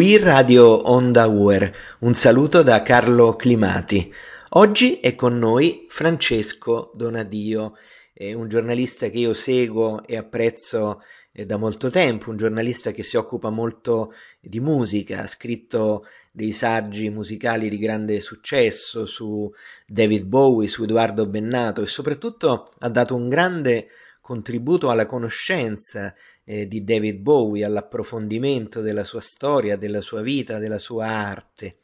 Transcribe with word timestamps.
Qui 0.00 0.16
Radio 0.16 0.90
Onda 0.90 1.26
Uer, 1.26 1.70
un 1.98 2.14
saluto 2.14 2.62
da 2.62 2.80
Carlo 2.80 3.34
Climati. 3.34 4.10
Oggi 4.52 4.94
è 4.94 5.14
con 5.14 5.36
noi 5.36 5.88
Francesco 5.90 6.90
Donadio, 6.94 7.74
un 8.14 8.48
giornalista 8.48 9.10
che 9.10 9.18
io 9.18 9.34
seguo 9.34 10.02
e 10.06 10.16
apprezzo 10.16 11.02
eh, 11.32 11.44
da 11.44 11.58
molto 11.58 11.90
tempo, 11.90 12.30
un 12.30 12.38
giornalista 12.38 12.92
che 12.92 13.02
si 13.02 13.18
occupa 13.18 13.50
molto 13.50 14.14
di 14.40 14.58
musica, 14.58 15.20
ha 15.20 15.26
scritto 15.26 16.06
dei 16.32 16.52
saggi 16.52 17.10
musicali 17.10 17.68
di 17.68 17.76
grande 17.76 18.22
successo 18.22 19.04
su 19.04 19.52
David 19.86 20.24
Bowie, 20.24 20.66
su 20.66 20.82
Edoardo 20.82 21.26
Bennato 21.26 21.82
e 21.82 21.86
soprattutto 21.86 22.70
ha 22.78 22.88
dato 22.88 23.14
un 23.14 23.28
grande 23.28 23.88
contributo 24.22 24.88
alla 24.88 25.04
conoscenza 25.04 26.14
eh, 26.50 26.66
di 26.66 26.82
David 26.82 27.20
Bowie, 27.20 27.64
all'approfondimento 27.64 28.80
della 28.80 29.04
sua 29.04 29.20
storia, 29.20 29.76
della 29.76 30.00
sua 30.00 30.20
vita, 30.20 30.58
della 30.58 30.80
sua 30.80 31.06
arte. 31.06 31.76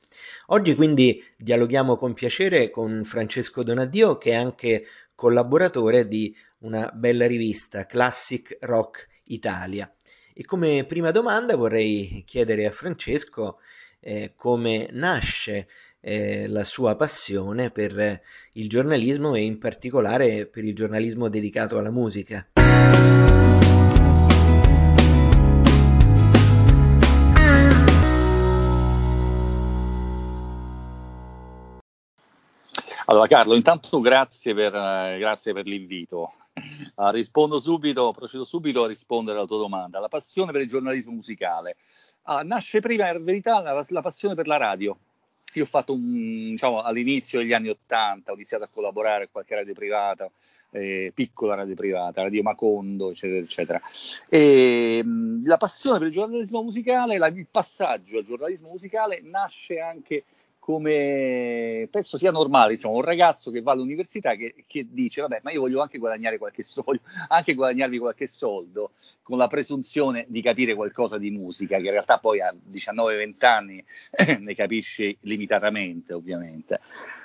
Oggi 0.47 0.75
quindi 0.75 1.23
dialoghiamo 1.37 1.97
con 1.97 2.15
piacere 2.15 2.69
con 2.71 3.05
Francesco 3.05 3.63
Donadio 3.63 4.19
che 4.19 4.33
è 4.33 4.35
anche 4.35 4.87
collaboratore 5.15 6.09
di 6.09 6.35
una 6.59 6.91
bella 6.93 7.29
rivista, 7.29 7.87
Classic 7.87 8.57
Rock 8.63 9.07
Italia. 9.27 9.89
E 10.35 10.45
come 10.45 10.85
prima 10.85 11.13
domanda 11.13 11.55
vorrei 11.55 12.25
chiedere 12.27 12.67
a 12.67 12.73
Francesco 12.73 13.59
eh, 14.01 14.33
come 14.35 14.89
nasce 14.91 15.69
eh, 16.01 16.49
la 16.49 16.65
sua 16.65 16.97
passione 16.97 17.71
per 17.71 18.21
il 18.55 18.69
giornalismo 18.69 19.37
e 19.37 19.43
in 19.43 19.59
particolare 19.59 20.47
per 20.47 20.65
il 20.65 20.75
giornalismo 20.75 21.29
dedicato 21.29 21.79
alla 21.79 21.93
musica. 21.93 22.45
Allora 33.09 33.29
Carlo, 33.29 33.55
intanto 33.55 34.01
grazie 34.01 34.53
per, 34.53 34.75
eh, 34.75 35.19
grazie 35.19 35.53
per 35.53 35.65
l'invito. 35.65 36.33
Uh, 36.97 37.11
rispondo 37.11 37.61
subito, 37.61 38.11
procedo 38.11 38.45
subito 38.45 38.83
a 38.83 38.89
rispondere 38.89 39.39
alla 39.39 39.47
tua 39.47 39.59
domanda. 39.59 40.01
La 40.01 40.09
passione 40.09 40.51
per 40.51 40.63
il 40.63 40.67
giornalismo 40.67 41.13
musicale. 41.13 41.77
Uh, 42.25 42.45
nasce 42.45 42.81
prima 42.81 43.09
in 43.13 43.23
verità 43.23 43.61
la, 43.61 43.81
la, 43.87 44.03
passione 44.03 44.35
per 44.35 44.49
la 44.49 44.57
radio. 44.57 44.99
Io 45.53 45.63
ho 45.63 45.67
fatto 45.67 45.93
un, 45.93 46.51
diciamo, 46.51 46.83
all'inizio 46.83 47.39
degli 47.39 47.53
anni 47.53 47.69
Ottanta, 47.69 48.33
ho 48.33 48.35
iniziato 48.35 48.65
a 48.65 48.69
collaborare 48.69 49.25
con 49.25 49.35
qualche 49.35 49.55
radio 49.55 49.73
privata, 49.73 50.29
eh, 50.73 51.13
piccola 51.15 51.55
radio 51.55 51.77
privata, 51.77 52.23
Radio 52.23 52.43
Macondo, 52.43 53.11
eccetera, 53.11 53.41
eccetera. 53.41 53.81
E, 54.29 55.01
mh, 55.05 55.47
la 55.47 55.59
passione 55.59 55.99
per 55.99 56.09
il 56.09 56.13
giornalismo 56.13 56.61
musicale, 56.61 57.19
la, 57.19 57.29
il 57.29 57.47
passaggio 57.49 58.19
al 58.19 58.25
giornalismo 58.25 58.71
musicale 58.71 59.21
nasce 59.23 59.79
anche 59.79 60.25
come 60.67 61.87
penso 61.93 62.19
sia 62.19 62.33
normale, 62.33 62.73
insomma, 62.73 62.97
un 62.97 63.05
ragazzo 63.05 63.53
che 63.53 63.63
va 63.63 63.71
all'università 63.71 64.35
che, 64.35 64.65
che, 64.67 64.85
dice, 64.91 65.21
vabbè, 65.21 65.39
ma 65.45 65.53
io 65.53 65.61
voglio 65.61 65.81
anche 65.81 65.97
guadagnare 65.97 66.39
qualche 66.39 66.65
soldo, 66.65 67.03
anche 67.29 67.55
guadagnarmi 67.55 67.99
qualche 67.99 68.27
soldo, 68.27 68.91
con 69.23 69.39
la 69.39 69.47
presunzione 69.47 70.25
di 70.27 70.43
capire 70.43 70.75
qualcosa 70.75 71.19
di 71.19 71.31
musica, 71.31 71.77
che 71.77 71.85
in 71.85 71.93
realtà 71.93 72.19
poi 72.19 72.41
a 72.41 72.53
19-20 72.53 73.47
anni 73.47 73.85
ne 74.41 74.55
capisce 74.57 75.19
limitatamente, 75.21 76.13
ovviamente. 76.13 76.81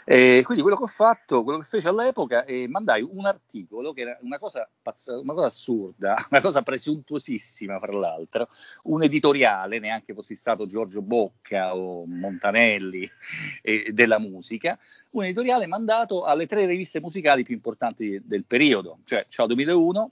E 0.06 0.42
quindi 0.45 0.62
quello 0.62 0.78
che 0.78 0.84
ho 0.84 0.88
fatto, 0.88 1.44
quello 1.44 1.58
che 1.59 1.66
feci 1.66 1.88
all'epoca, 1.88 2.45
è 2.45 2.67
mandai 2.67 3.02
un 3.02 3.25
articolo 3.25 3.92
che 3.92 4.02
era 4.02 4.17
una 4.22 4.38
cosa, 4.38 4.69
pazza, 4.81 5.17
una 5.17 5.34
cosa 5.34 5.47
assurda, 5.47 6.25
una 6.30 6.42
cosa 6.42 6.62
presuntuosissima, 6.62 7.80
fra 7.80 7.92
l'altro, 7.92 8.50
un 8.84 9.01
editoriale, 9.01 9.80
neanche 9.80 10.13
fossi 10.13 10.35
stato 10.35 10.68
Giorgio 10.68 11.01
Bocca 11.01 11.75
o 11.75 12.06
Montanelli, 12.06 13.09
eh, 13.62 13.92
della 13.92 14.19
musica, 14.19 14.78
un 15.12 15.24
editoriale 15.25 15.66
mandato 15.68 16.24
alle 16.24 16.46
tre 16.46 16.66
riviste 16.66 17.00
musicali 17.00 17.44
più 17.44 17.56
importanti 17.56 18.22
del 18.24 18.46
periodo, 18.46 19.00
cioè 19.06 19.25
Ciao 19.28 19.47
2001, 19.47 20.12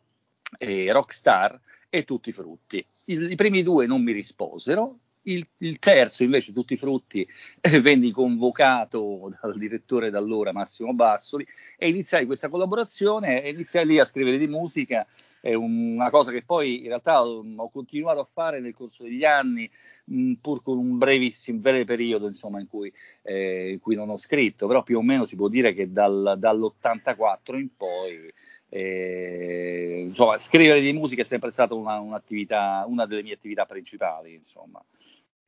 eh, 0.57 0.91
Rockstar 0.91 1.59
e 1.89 2.03
Tutti 2.03 2.31
Frutti. 2.31 2.85
Il, 3.05 3.31
I 3.31 3.35
primi 3.35 3.63
due 3.63 3.85
non 3.85 4.01
mi 4.01 4.11
risposero, 4.11 4.99
il, 5.23 5.45
il, 5.57 5.79
terzo 5.79 6.23
invece, 6.23 6.53
Tutti 6.53 6.77
frutti, 6.77 7.27
eh, 7.61 7.81
venni 7.81 8.11
convocato 8.11 9.31
dal 9.41 9.57
direttore 9.57 10.09
d'allora 10.09 10.51
Massimo 10.51 10.93
Bassoli 10.93 11.45
e 11.77 11.89
iniziai 11.89 12.25
questa 12.25 12.49
collaborazione 12.49 13.43
e 13.43 13.49
iniziai 13.49 13.85
lì 13.85 13.99
a 13.99 14.05
scrivere 14.05 14.37
di 14.37 14.47
musica 14.47 15.05
è 15.41 15.53
una 15.53 16.09
cosa 16.09 16.31
che 16.31 16.43
poi 16.43 16.81
in 16.81 16.87
realtà 16.87 17.23
ho 17.23 17.69
continuato 17.69 18.19
a 18.19 18.27
fare 18.31 18.59
nel 18.59 18.73
corso 18.73 19.03
degli 19.03 19.23
anni, 19.23 19.69
mh, 20.05 20.33
pur 20.33 20.61
con 20.61 20.77
un 20.77 20.97
brevissimo, 20.97 21.59
breve 21.59 21.83
periodo 21.85 22.27
insomma, 22.27 22.59
in, 22.59 22.67
cui, 22.67 22.91
eh, 23.23 23.71
in, 23.71 23.79
cui, 23.79 23.95
non 23.95 24.09
ho 24.09 24.17
scritto, 24.17 24.67
però 24.67 24.83
più 24.83 24.97
o 24.97 25.01
meno 25.01 25.25
si 25.25 25.35
può 25.35 25.47
dire 25.47 25.73
che 25.73 25.91
dal, 25.91 26.35
dall'84 26.37 27.57
in 27.57 27.75
poi 27.75 28.31
eh, 28.69 30.03
insomma, 30.07 30.37
scrivere 30.37 30.79
di 30.81 30.93
musica 30.93 31.21
è 31.21 31.25
sempre 31.25 31.51
stata 31.51 31.73
una, 31.73 31.99
una 31.99 33.05
delle 33.05 33.23
mie 33.23 33.33
attività 33.33 33.65
principali, 33.65 34.33
insomma 34.33 34.83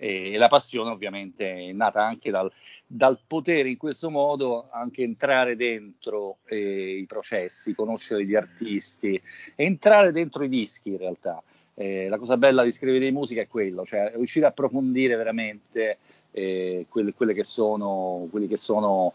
e 0.04 0.36
la 0.36 0.48
passione 0.48 0.90
ovviamente 0.90 1.70
è 1.70 1.72
nata 1.74 2.04
anche 2.04 2.32
dal, 2.32 2.52
dal 2.88 3.20
potere 3.28 3.70
in 3.70 3.78
questo 3.78 4.10
modo 4.10 4.70
anche 4.72 5.04
entrare 5.04 5.56
dentro 5.56 6.38
eh, 6.46 6.98
i 6.98 7.06
processi, 7.06 7.76
conoscere 7.76 8.26
gli 8.26 8.34
artisti, 8.34 9.22
entrare 9.54 10.12
dentro 10.12 10.44
i 10.44 10.50
dischi 10.50 10.90
in 10.90 10.98
realtà. 10.98 11.44
Eh, 11.76 12.08
la 12.10 12.18
cosa 12.18 12.36
bella 12.36 12.64
di 12.64 12.72
scrivere 12.72 13.06
di 13.06 13.12
musica 13.12 13.42
è 13.42 13.48
quello, 13.48 13.86
cioè 13.86 14.12
riuscire 14.16 14.48
a 14.48 14.50
approfondire 14.50 15.16
veramente 15.16 16.00
eh, 16.32 16.88
quelle, 16.90 17.14
quelle, 17.14 17.36
che 17.36 17.44
sono, 17.44 18.28
che 18.50 18.58
sono 18.58 19.14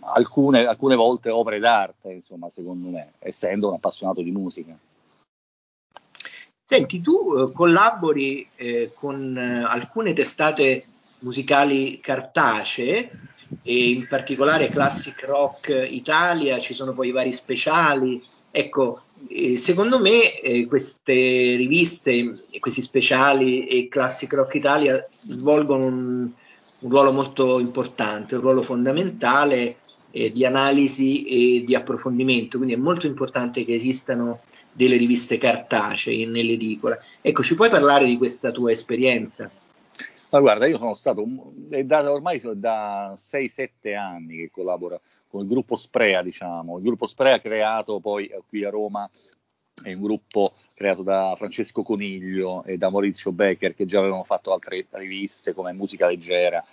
alcune, 0.00 0.66
alcune 0.66 0.96
volte 0.96 1.30
opere 1.30 1.60
d'arte, 1.60 2.12
insomma, 2.12 2.50
secondo 2.50 2.90
me, 2.90 3.12
essendo 3.20 3.68
un 3.68 3.74
appassionato 3.74 4.20
di 4.20 4.32
musica. 4.32 4.76
Senti, 6.68 7.00
tu 7.00 7.32
eh, 7.36 7.52
collabori 7.52 8.44
eh, 8.56 8.90
con 8.92 9.38
eh, 9.38 9.62
alcune 9.62 10.12
testate 10.14 10.84
musicali 11.20 12.00
cartacee, 12.00 13.08
e 13.62 13.90
in 13.90 14.08
particolare 14.08 14.68
Classic 14.68 15.24
Rock 15.26 15.86
Italia, 15.88 16.58
ci 16.58 16.74
sono 16.74 16.92
poi 16.92 17.12
vari 17.12 17.32
speciali. 17.32 18.20
Ecco, 18.50 19.02
eh, 19.28 19.56
secondo 19.56 20.00
me 20.00 20.40
eh, 20.40 20.66
queste 20.66 21.14
riviste, 21.54 22.46
questi 22.58 22.82
speciali 22.82 23.68
e 23.68 23.86
Classic 23.86 24.32
Rock 24.32 24.54
Italia 24.56 25.06
svolgono 25.20 25.84
un, 25.84 26.30
un 26.80 26.90
ruolo 26.90 27.12
molto 27.12 27.60
importante, 27.60 28.34
un 28.34 28.40
ruolo 28.40 28.62
fondamentale 28.62 29.76
eh, 30.10 30.32
di 30.32 30.44
analisi 30.44 31.26
e 31.26 31.62
di 31.64 31.76
approfondimento, 31.76 32.56
quindi 32.56 32.74
è 32.74 32.78
molto 32.78 33.06
importante 33.06 33.64
che 33.64 33.74
esistano 33.74 34.40
delle 34.76 34.98
riviste 34.98 35.38
cartacee 35.38 36.26
nell'edicola. 36.26 36.98
Ecco, 37.22 37.42
ci 37.42 37.54
puoi 37.54 37.70
parlare 37.70 38.04
di 38.04 38.18
questa 38.18 38.52
tua 38.52 38.70
esperienza? 38.70 39.50
Ma 40.28 40.40
guarda, 40.40 40.66
io 40.66 40.76
sono 40.76 40.94
stato, 40.94 41.24
è 41.70 41.82
da, 41.84 42.12
ormai 42.12 42.40
da 42.54 43.14
6-7 43.16 43.96
anni 43.96 44.36
che 44.36 44.50
collaboro 44.52 45.00
con 45.28 45.42
il 45.42 45.48
gruppo 45.48 45.76
Sprea, 45.76 46.22
diciamo. 46.22 46.76
Il 46.76 46.84
gruppo 46.84 47.06
Sprea 47.06 47.40
creato 47.40 48.00
poi 48.00 48.30
qui 48.48 48.64
a 48.64 48.70
Roma 48.70 49.08
è 49.82 49.92
un 49.92 50.02
gruppo 50.02 50.52
creato 50.74 51.02
da 51.02 51.34
Francesco 51.36 51.82
Coniglio 51.82 52.64
e 52.64 52.76
da 52.76 52.90
Maurizio 52.90 53.32
Becker 53.32 53.74
che 53.74 53.86
già 53.86 53.98
avevano 53.98 54.24
fatto 54.24 54.52
altre 54.52 54.86
riviste 54.90 55.54
come 55.54 55.72
Musica 55.72 56.06
Leggera 56.06 56.64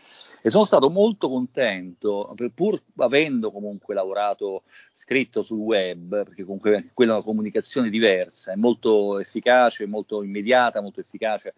e 0.45 0.49
sono 0.49 0.65
stato 0.65 0.89
molto 0.89 1.29
contento, 1.29 2.35
pur 2.53 2.81
avendo 2.97 3.49
comunque 3.49 3.93
lavorato 3.95 4.63
scritto 4.91 5.41
sul 5.41 5.59
web, 5.59 6.25
perché 6.25 6.43
comunque 6.43 6.89
quella 6.93 7.13
è 7.13 7.15
una 7.15 7.23
comunicazione 7.23 7.89
diversa, 7.89 8.51
è 8.51 8.55
molto 8.55 9.19
efficace, 9.19 9.85
molto 9.85 10.21
immediata, 10.21 10.81
molto 10.81 10.99
efficace, 10.99 11.53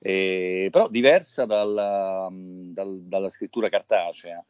eh, 0.00 0.68
però 0.70 0.88
diversa 0.90 1.46
dalla, 1.46 2.28
dal, 2.30 3.00
dalla 3.04 3.30
scrittura 3.30 3.70
cartacea. 3.70 4.44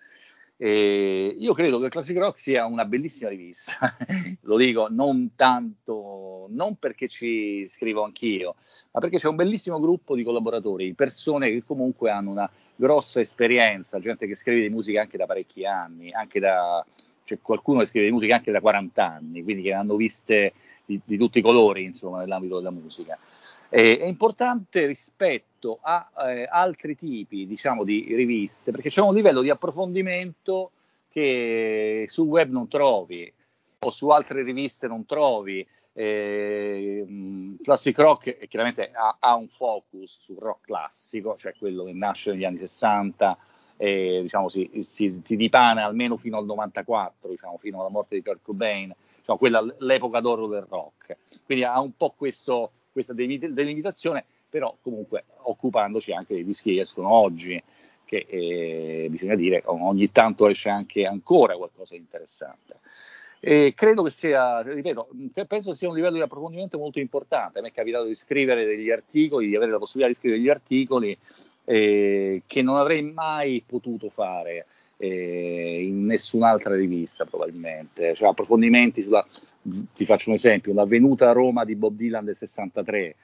E 0.56 1.36
io 1.38 1.52
credo 1.52 1.78
che 1.78 1.88
Classic 1.88 2.16
Rock 2.16 2.38
sia 2.38 2.64
una 2.64 2.86
bellissima 2.86 3.28
rivista, 3.28 3.96
lo 4.42 4.56
dico 4.56 4.88
non 4.90 5.36
tanto, 5.36 6.48
non 6.50 6.74
perché 6.74 7.06
ci 7.06 7.64
scrivo 7.68 8.02
anch'io, 8.02 8.56
ma 8.90 8.98
perché 8.98 9.18
c'è 9.18 9.28
un 9.28 9.36
bellissimo 9.36 9.78
gruppo 9.78 10.16
di 10.16 10.24
collaboratori, 10.24 10.92
persone 10.94 11.50
che 11.50 11.62
comunque 11.62 12.10
hanno 12.10 12.30
una 12.30 12.50
grossa 12.76 13.20
esperienza, 13.20 13.98
gente 13.98 14.26
che 14.26 14.34
scrive 14.34 14.60
di 14.60 14.68
musica 14.68 15.00
anche 15.00 15.16
da 15.16 15.26
parecchi 15.26 15.64
anni, 15.66 16.12
anche 16.12 16.38
da, 16.38 16.84
c'è 17.24 17.38
qualcuno 17.42 17.80
che 17.80 17.86
scrive 17.86 18.06
di 18.06 18.12
musica 18.12 18.36
anche 18.36 18.52
da 18.52 18.60
40 18.60 19.04
anni, 19.04 19.42
quindi 19.42 19.62
che 19.62 19.72
hanno 19.72 19.96
viste 19.96 20.52
di, 20.84 21.00
di 21.04 21.16
tutti 21.18 21.38
i 21.38 21.42
colori 21.42 21.84
insomma, 21.84 22.20
nell'ambito 22.20 22.56
della 22.56 22.70
musica. 22.70 23.18
Eh, 23.68 23.98
è 23.98 24.04
importante 24.04 24.86
rispetto 24.86 25.78
a 25.82 26.08
eh, 26.28 26.46
altri 26.48 26.96
tipi 26.96 27.46
diciamo, 27.46 27.82
di 27.82 28.14
riviste, 28.14 28.70
perché 28.70 28.90
c'è 28.90 29.00
un 29.00 29.14
livello 29.14 29.42
di 29.42 29.50
approfondimento 29.50 30.70
che 31.10 32.04
sul 32.08 32.28
web 32.28 32.50
non 32.50 32.68
trovi 32.68 33.32
o 33.78 33.90
su 33.90 34.08
altre 34.08 34.42
riviste 34.42 34.86
non 34.86 35.04
trovi. 35.04 35.66
Eh, 35.98 37.56
classic 37.62 37.98
rock 37.98 38.46
chiaramente 38.48 38.90
ha, 38.92 39.16
ha, 39.18 39.34
un 39.34 39.48
focus 39.48 40.20
sul 40.20 40.36
rock 40.36 40.66
classico, 40.66 41.36
cioè 41.38 41.54
quello 41.58 41.84
che 41.84 41.94
nasce 41.94 42.32
negli 42.32 42.44
anni 42.44 42.58
60 42.58 43.38
e 43.78 44.18
diciamo, 44.20 44.48
si, 44.48 44.70
si, 44.80 45.08
si, 45.08 45.36
dipana 45.36 45.84
almeno 45.84 46.18
fino 46.18 46.36
al 46.36 46.44
94, 46.44 47.30
diciamo, 47.30 47.56
fino 47.56 47.80
alla 47.80 47.88
morte 47.88 48.14
di 48.14 48.22
Kurt 48.22 48.40
Cobain, 48.42 48.94
diciamo, 49.16 49.38
quella 49.38 49.64
l'epoca 49.78 50.20
d'oro 50.20 50.46
del 50.48 50.66
rock. 50.68 51.16
Quindi 51.46 51.64
ha 51.64 51.80
un 51.80 51.96
po' 51.96 52.12
questo, 52.14 52.72
questa 52.92 53.14
delimitazione, 53.14 54.26
però 54.50 54.76
comunque 54.82 55.24
occupandoci 55.44 56.12
anche 56.12 56.34
dei 56.34 56.44
dischi 56.44 56.74
che 56.74 56.80
escono 56.80 57.10
oggi, 57.10 57.62
che 58.04 58.26
eh, 58.28 59.08
bisogna 59.10 59.34
dire 59.34 59.62
ogni 59.64 60.12
tanto 60.12 60.46
esce 60.46 60.68
anche 60.68 61.06
ancora 61.06 61.56
qualcosa 61.56 61.94
di 61.94 62.00
interessante. 62.00 62.80
E 63.40 63.74
credo 63.76 64.02
che 64.02 64.10
sia, 64.10 64.60
ripeto, 64.62 65.08
penso 65.46 65.72
sia 65.74 65.88
un 65.88 65.94
livello 65.94 66.16
di 66.16 66.22
approfondimento 66.22 66.78
molto 66.78 66.98
importante. 66.98 67.58
A 67.58 67.62
me 67.62 67.68
è 67.68 67.72
capitato 67.72 68.06
di 68.06 68.14
scrivere 68.14 68.64
degli 68.64 68.90
articoli, 68.90 69.48
di 69.48 69.56
avere 69.56 69.72
la 69.72 69.78
possibilità 69.78 70.12
di 70.12 70.18
scrivere 70.18 70.40
degli 70.40 70.50
articoli 70.50 71.16
eh, 71.64 72.42
che 72.46 72.62
non 72.62 72.76
avrei 72.76 73.02
mai 73.02 73.62
potuto 73.66 74.08
fare 74.08 74.66
eh, 74.96 75.84
in 75.84 76.06
nessun'altra 76.06 76.74
rivista, 76.74 77.24
probabilmente. 77.24 78.14
Cioè, 78.14 78.28
approfondimenti 78.28 79.02
sulla, 79.02 79.26
ti 79.94 80.04
faccio 80.04 80.30
un 80.30 80.36
esempio, 80.36 80.72
la 80.72 80.86
venuta 80.86 81.28
a 81.30 81.32
Roma 81.32 81.64
di 81.64 81.74
Bob 81.74 81.94
Dylan 81.94 82.24
del 82.24 82.34
63 82.34 83.16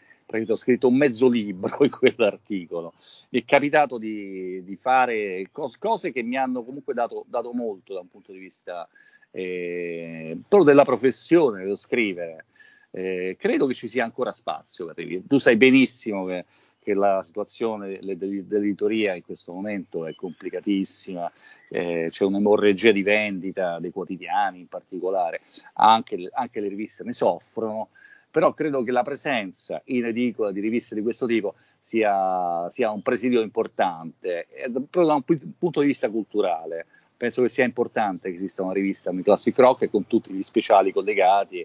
ho 0.49 0.57
scritto 0.57 0.89
un 0.89 0.97
mezzo 0.97 1.29
libro 1.29 1.85
in 1.85 1.91
quell'articolo. 1.91 2.95
Mi 3.31 3.43
è 3.43 3.45
capitato 3.45 3.99
di, 3.99 4.63
di 4.65 4.77
fare 4.77 5.49
cos- 5.53 5.77
cose 5.77 6.11
che 6.11 6.23
mi 6.23 6.37
hanno 6.37 6.65
comunque 6.65 6.95
dato, 6.95 7.25
dato, 7.29 7.53
molto 7.53 7.93
da 7.93 8.01
un 8.01 8.09
punto 8.09 8.33
di 8.33 8.39
vista 8.39 8.89
eh, 9.33 10.37
proprio 10.49 10.71
della 10.71 10.85
professione, 10.85 11.63
dello 11.63 11.75
scrivere. 11.75 12.47
Eh, 12.91 13.37
credo 13.39 13.67
che 13.67 13.75
ci 13.75 13.89
sia 13.89 14.05
ancora 14.05 14.33
spazio 14.33 14.87
per 14.87 14.97
riviste. 14.97 15.27
Tu 15.27 15.39
sai 15.39 15.57
benissimo 15.57 16.27
che, 16.27 16.45
che 16.79 16.95
la 16.95 17.23
situazione 17.25 17.99
dell'editoria 18.01 19.15
in 19.15 19.23
questo 19.23 19.53
momento 19.53 20.07
è 20.07 20.15
complicatissima, 20.15 21.33
eh, 21.71 22.07
c'è 22.11 22.25
un'emorragia 22.25 22.93
di 22.93 23.03
vendita 23.03 23.79
dei 23.81 23.91
quotidiani 23.91 24.61
in 24.61 24.69
particolare, 24.69 25.41
anche, 25.75 26.29
anche 26.33 26.61
le 26.61 26.69
riviste 26.69 27.03
ne 27.03 27.13
soffrono 27.13 27.89
però 28.33 28.55
credo 28.55 28.83
che 28.83 28.93
la 28.93 29.03
presenza 29.03 29.83
in 29.87 30.07
edicola 30.07 30.53
di 30.53 30.61
riviste 30.61 30.95
di 30.95 31.03
questo 31.03 31.27
tipo 31.27 31.55
sia, 31.79 32.67
sia 32.71 32.91
un 32.91 33.03
presidio 33.03 33.43
importante, 33.43 34.47
proprio 34.73 35.05
da 35.05 35.15
un 35.15 35.23
punto 35.59 35.81
di 35.81 35.87
vista 35.87 36.09
culturale. 36.09 36.87
Penso 37.23 37.43
che 37.43 37.49
sia 37.49 37.63
importante 37.63 38.31
che 38.31 38.37
esista 38.37 38.65
una 38.65 38.73
rivista 38.73 39.11
come 39.11 39.23
Classic 39.23 39.57
Rock 39.57 39.89
con 39.89 40.09
tutti 40.09 40.33
gli 40.33 40.43
speciali 40.43 40.91
collegati 40.91 41.65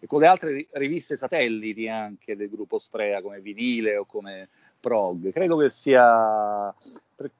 e 0.00 0.06
con 0.06 0.20
le 0.20 0.26
altre 0.26 0.66
riviste 0.72 1.16
satelliti 1.16 1.88
anche 1.88 2.36
del 2.36 2.50
gruppo 2.50 2.76
Sprea 2.76 3.22
come 3.22 3.40
Vinile 3.40 3.96
o 3.96 4.04
come 4.04 4.50
Prog. 4.78 5.32
Credo 5.32 5.56
che 5.56 5.70
sia, 5.70 6.74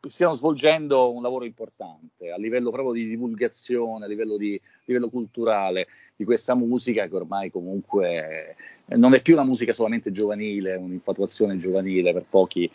stiano 0.01 0.33
svolgendo 0.33 1.13
un 1.13 1.21
lavoro 1.21 1.45
importante 1.45 2.31
a 2.31 2.39
livello 2.39 2.71
proprio 2.71 2.95
di 2.95 3.07
divulgazione, 3.07 4.07
a 4.07 4.09
livello, 4.09 4.39
di, 4.39 4.59
a 4.65 4.83
livello 4.87 5.11
culturale 5.11 5.89
di 6.19 6.25
questa 6.25 6.57
musica 6.57 7.07
che 7.07 7.15
ormai 7.15 7.49
comunque 7.49 8.57
non 8.87 9.15
è 9.15 9.23
più 9.23 9.35
una 9.35 9.45
musica 9.45 9.73
solamente 9.73 10.11
giovanile, 10.11 10.75
un'infatuazione 10.75 11.59
giovanile 11.59 12.13
per 12.13 12.25
pochi, 12.29 12.69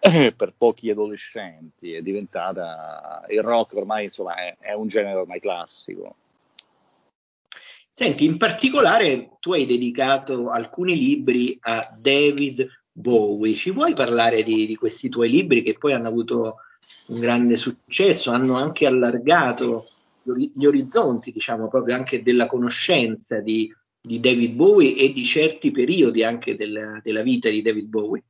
per 0.34 0.54
pochi 0.56 0.88
adolescenti, 0.88 1.92
è 1.92 2.00
diventata 2.00 3.22
il 3.28 3.42
rock 3.42 3.74
ormai 3.74 4.04
insomma 4.04 4.36
è, 4.36 4.56
è 4.58 4.72
un 4.72 4.88
genere 4.88 5.18
ormai 5.18 5.40
classico. 5.40 6.14
Senti, 7.86 8.24
in 8.24 8.38
particolare 8.38 9.36
tu 9.40 9.52
hai 9.52 9.66
dedicato 9.66 10.48
alcuni 10.48 10.96
libri 10.96 11.58
a 11.60 11.94
David 11.98 12.66
Bowie. 12.90 13.52
Ci 13.52 13.72
vuoi 13.72 13.92
parlare 13.92 14.42
di, 14.42 14.64
di, 14.64 14.74
questi 14.74 15.10
tuoi 15.10 15.28
libri 15.28 15.62
che 15.62 15.74
poi 15.74 15.92
hanno 15.92 16.08
avuto 16.08 16.56
un 17.08 17.20
grande 17.20 17.56
successo, 17.56 18.30
hanno 18.30 18.54
anche 18.54 18.86
allargato 18.86 19.90
gli 20.34 20.64
orizzonti, 20.64 21.32
diciamo, 21.32 21.68
proprio 21.68 21.94
anche 21.94 22.22
della 22.22 22.46
conoscenza 22.46 23.40
di, 23.40 23.72
di 24.00 24.20
David 24.20 24.54
Bowie 24.54 24.96
e 24.96 25.12
di 25.12 25.24
certi 25.24 25.70
periodi 25.70 26.24
anche 26.24 26.56
della, 26.56 27.00
della 27.02 27.22
vita 27.22 27.48
di 27.48 27.62
David 27.62 27.86
Bowie. 27.86 28.24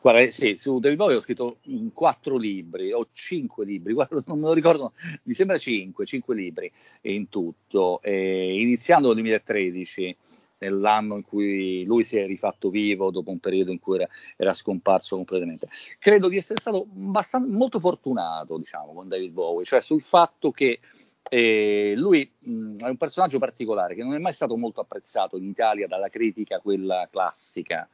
Guarda, 0.00 0.30
sì, 0.30 0.54
su 0.56 0.78
David 0.78 0.98
Bowie 0.98 1.16
ho 1.16 1.20
scritto 1.20 1.58
quattro 1.92 2.36
libri, 2.36 2.92
o 2.92 3.08
cinque 3.12 3.64
libri, 3.64 3.92
guarda, 3.94 4.22
non 4.26 4.38
me 4.38 4.46
lo 4.46 4.52
ricordo, 4.52 4.92
mi 5.24 5.34
sembra 5.34 5.58
cinque, 5.58 6.06
cinque 6.06 6.34
libri 6.34 6.70
in 7.02 7.28
tutto, 7.28 8.00
eh, 8.02 8.60
iniziando 8.60 9.08
nel 9.08 9.16
2013 9.16 10.16
nell'anno 10.58 11.16
in 11.16 11.22
cui 11.22 11.84
lui 11.84 12.04
si 12.04 12.16
è 12.16 12.26
rifatto 12.26 12.70
vivo 12.70 13.10
dopo 13.10 13.30
un 13.30 13.38
periodo 13.38 13.72
in 13.72 13.78
cui 13.78 13.96
era, 13.96 14.08
era 14.36 14.54
scomparso 14.54 15.16
completamente. 15.16 15.68
Credo 15.98 16.28
di 16.28 16.36
essere 16.36 16.60
stato 16.60 16.86
molto 16.92 17.80
fortunato, 17.80 18.56
diciamo, 18.56 18.92
con 18.92 19.08
David 19.08 19.32
Bowie, 19.32 19.64
cioè 19.64 19.80
sul 19.80 20.02
fatto 20.02 20.50
che 20.50 20.80
eh, 21.28 21.94
lui 21.96 22.30
mh, 22.38 22.76
è 22.78 22.88
un 22.88 22.96
personaggio 22.96 23.38
particolare 23.38 23.94
che 23.94 24.02
non 24.02 24.14
è 24.14 24.18
mai 24.18 24.32
stato 24.32 24.56
molto 24.56 24.80
apprezzato 24.80 25.36
in 25.36 25.44
Italia 25.44 25.86
dalla 25.86 26.08
critica, 26.08 26.60
quella 26.60 27.08
classica. 27.10 27.88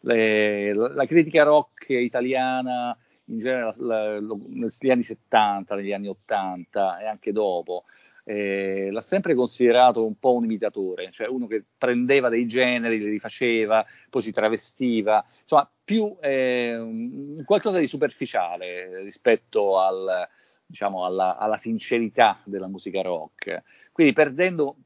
Le, 0.00 0.74
la, 0.74 0.94
la, 0.94 1.06
critica 1.06 1.42
rock 1.42 1.88
italiana 1.88 2.96
in 3.24 3.38
genere 3.38 3.72
la, 3.78 4.20
la, 4.20 4.36
negli 4.48 4.90
anni 4.90 5.02
70, 5.02 5.74
negli 5.74 5.92
anni 5.92 6.08
80 6.08 7.00
e 7.00 7.06
anche 7.06 7.32
dopo 7.32 7.84
eh, 8.28 8.88
l'ha 8.90 9.00
sempre 9.00 9.34
considerato 9.34 10.04
un 10.04 10.18
po' 10.18 10.34
un 10.34 10.44
imitatore, 10.44 11.12
cioè 11.12 11.28
uno 11.28 11.46
che 11.46 11.62
prendeva 11.78 12.28
dei 12.28 12.46
generi, 12.46 12.98
li 12.98 13.08
rifaceva, 13.08 13.86
poi 14.10 14.20
si 14.20 14.32
travestiva, 14.32 15.24
insomma, 15.42 15.70
più 15.84 16.16
eh, 16.20 17.42
qualcosa 17.44 17.78
di 17.78 17.86
superficiale 17.86 19.00
rispetto 19.02 19.78
al, 19.78 20.28
diciamo, 20.66 21.04
alla, 21.04 21.38
alla, 21.38 21.56
sincerità 21.56 22.40
della 22.44 22.66
musica 22.66 23.02
rock. 23.02 23.62
Quindi 23.92 24.12
perdendo 24.12 24.76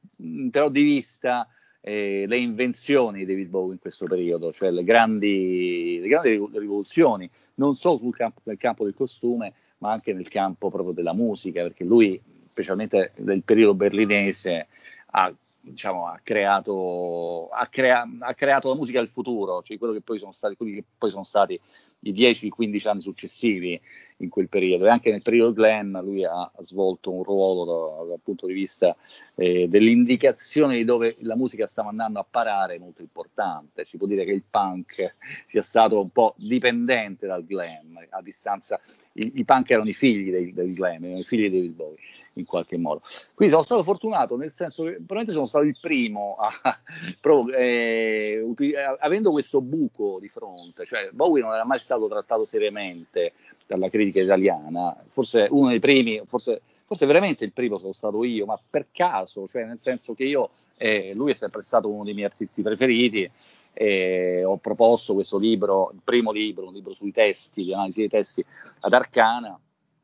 però 0.50 0.69
di 0.69 0.82
vista 0.82 1.49
eh, 1.81 2.25
le 2.27 2.38
invenzioni 2.38 3.21
di 3.21 3.27
David 3.27 3.49
Bowie 3.49 3.73
in 3.75 3.81
questo 3.81 4.06
periodo, 4.06 4.53
cioè 4.53 4.71
le 4.71 4.85
grandi, 4.85 5.99
le 6.00 6.09
grandi 6.09 6.31
rivoluzioni, 6.53 7.29
non 7.55 7.75
solo 7.75 7.99
sul 7.99 8.15
campo, 8.15 8.41
nel 8.44 8.59
campo 8.59 8.85
del 8.85 8.94
costume, 8.94 9.55
ma 9.79 9.93
anche 9.93 10.12
nel 10.12 10.29
campo 10.29 10.71
proprio 10.71 10.93
della 10.93 11.15
musica, 11.15 11.62
perché 11.62 11.85
lui 11.85 12.21
specialmente 12.50 13.12
del 13.17 13.43
periodo 13.43 13.75
berlinese, 13.75 14.67
ha, 15.12 15.33
diciamo, 15.61 16.07
ha, 16.07 16.21
creato, 16.23 17.49
ha, 17.49 17.66
crea, 17.69 18.07
ha, 18.21 18.35
creato, 18.35 18.69
la 18.69 18.75
musica 18.75 19.00
del 19.00 19.09
futuro, 19.09 19.62
cioè 19.62 19.78
quello 19.78 19.95
che 19.95 20.00
poi 20.02 20.19
sono 20.19 20.33
stati, 20.33 20.57
quelli 20.57 20.75
che 20.75 20.85
poi 20.99 21.11
sono 21.11 21.25
stati 21.25 21.59
i 22.00 22.12
10-15 22.12 22.88
anni 22.88 23.00
successivi 23.00 23.80
in 24.19 24.28
quel 24.28 24.49
periodo. 24.49 24.87
E 24.87 24.88
anche 24.88 25.11
nel 25.11 25.23
periodo 25.23 25.52
glam 25.52 26.02
lui 26.02 26.25
ha 26.25 26.50
svolto 26.61 27.11
un 27.11 27.23
ruolo 27.23 27.64
da, 27.64 28.04
dal 28.09 28.21
punto 28.23 28.47
di 28.47 28.52
vista 28.52 28.97
eh, 29.35 29.69
dell'indicazione 29.69 30.76
di 30.76 30.85
dove 30.85 31.16
la 31.21 31.37
musica 31.37 31.66
stava 31.66 31.88
andando 31.88 32.19
a 32.19 32.26
parare 32.28 32.78
molto 32.78 33.02
importante. 33.02 33.85
Si 33.85 33.97
può 33.97 34.07
dire 34.07 34.25
che 34.25 34.33
il 34.33 34.45
punk 34.49 35.14
sia 35.47 35.62
stato 35.62 36.00
un 36.00 36.11
po' 36.11 36.35
dipendente 36.37 37.26
dal 37.26 37.45
glam, 37.45 37.99
a 38.09 38.23
distanza, 38.23 38.80
i, 39.14 39.33
i 39.37 39.45
punk 39.45 39.71
erano 39.71 39.88
i 39.88 39.95
figli 39.95 40.30
del, 40.30 40.52
del 40.52 40.73
glam, 40.73 41.04
erano 41.04 41.21
i 41.21 41.25
figli 41.25 41.49
di 41.49 41.57
David 41.57 41.73
Bowie 41.75 41.99
in 42.35 42.45
qualche 42.45 42.76
modo. 42.76 43.02
Quindi 43.35 43.52
sono 43.52 43.64
stato 43.64 43.83
fortunato 43.83 44.37
nel 44.37 44.50
senso 44.50 44.85
che 44.85 44.92
probabilmente 44.92 45.33
sono 45.33 45.47
stato 45.47 45.64
il 45.64 45.76
primo 45.80 46.37
a, 46.38 46.50
proprio, 47.21 47.57
eh, 47.57 48.40
uti- 48.42 48.73
avendo 48.75 49.30
questo 49.30 49.61
buco 49.61 50.19
di 50.21 50.28
fronte, 50.28 50.85
cioè 50.85 51.11
Bowie 51.12 51.42
non 51.42 51.52
era 51.52 51.64
mai 51.64 51.78
stato 51.78 51.89
trattato 52.09 52.44
seriamente 52.44 53.32
dalla 53.66 53.88
critica 53.88 54.20
italiana, 54.20 54.97
forse 55.11 55.47
uno 55.50 55.68
dei 55.68 55.78
primi, 55.78 56.20
forse, 56.26 56.61
forse 56.85 57.06
veramente 57.06 57.44
il 57.44 57.52
primo 57.52 57.78
sono 57.78 57.92
stato 57.92 58.25
io, 58.25 58.47
ma 58.47 58.59
per 58.68 58.87
caso, 58.92 59.47
cioè 59.47 59.64
nel 59.64 59.78
senso 59.78 60.14
che 60.14 60.25
io, 60.25 60.50
eh, 60.76 61.12
lui 61.14 61.30
è 61.30 61.35
sempre 61.35 61.62
stato 61.62 61.88
uno 61.88 62.04
dei 62.04 62.14
miei 62.14 62.26
artisti 62.26 62.62
preferiti, 62.62 63.30
e 63.73 64.42
ho 64.44 64.56
proposto 64.56 65.14
questo 65.14 65.38
libro, 65.38 65.90
il 65.94 66.00
primo 66.02 66.32
libro, 66.32 66.66
un 66.66 66.75
libro 66.75 66.92
sui 66.92 67.12
testi, 67.12 67.62
di 67.62 67.73
analisi 67.73 68.00
dei 68.00 68.09
testi 68.09 68.44
ad 68.80 68.92
Arcana, 68.92 69.59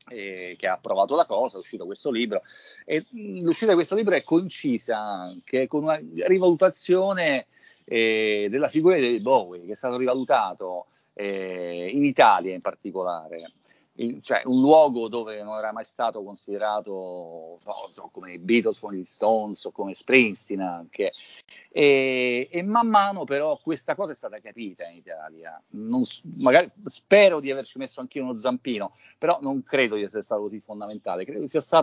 eh, 0.09 0.55
che 0.57 0.67
ha 0.67 0.73
approvato 0.73 1.15
la 1.15 1.25
cosa, 1.25 1.57
è 1.57 1.59
uscito 1.59 1.85
questo 1.85 2.09
libro 2.09 2.41
e 2.85 3.05
l'uscita 3.11 3.71
di 3.71 3.75
questo 3.75 3.95
libro 3.95 4.15
è 4.15 4.23
concisa 4.23 4.97
anche 4.97 5.67
con 5.67 5.83
una 5.83 5.99
rivalutazione 6.25 7.47
eh, 7.83 8.47
della 8.49 8.69
figura 8.69 8.97
di 8.97 9.19
Bowie 9.19 9.65
che 9.65 9.73
è 9.73 9.75
stato 9.75 9.97
rivalutato 9.97 10.87
eh, 11.17 11.89
in 11.91 12.05
Italia 12.05 12.53
in 12.53 12.61
particolare. 12.61 13.51
Il, 13.97 14.21
cioè, 14.21 14.41
un 14.45 14.61
luogo 14.61 15.07
dove 15.07 15.41
non 15.43 15.57
era 15.57 15.71
mai 15.71 15.85
stato 15.85 16.23
considerato 16.23 17.57
so, 17.59 17.89
so, 17.91 18.09
come 18.11 18.33
i 18.33 18.39
Beatles 18.39 18.79
con 18.79 18.93
gli 18.93 19.03
Stones 19.03 19.63
o 19.65 19.71
come 19.71 19.93
Springsteen 19.93 20.61
anche. 20.61 21.11
E, 21.69 22.47
e, 22.49 22.63
man 22.63 22.87
mano 22.87 23.23
però 23.23 23.59
questa 23.61 23.93
cosa 23.93 24.11
è 24.11 24.15
stata 24.15 24.39
capita 24.39 24.87
in 24.87 24.97
Italia. 24.97 25.61
Non, 25.69 26.03
magari, 26.37 26.71
spero 26.85 27.39
di 27.39 27.51
averci 27.51 27.77
messo 27.77 27.99
anche 27.99 28.19
uno 28.19 28.35
zampino, 28.35 28.95
però 29.17 29.37
non 29.41 29.63
credo 29.63 29.95
di 29.95 30.01
essere 30.01 30.23
stato 30.23 30.41
così 30.41 30.59
fondamentale. 30.59 31.23
Credo 31.23 31.41
che 31.41 31.47
sia 31.47 31.81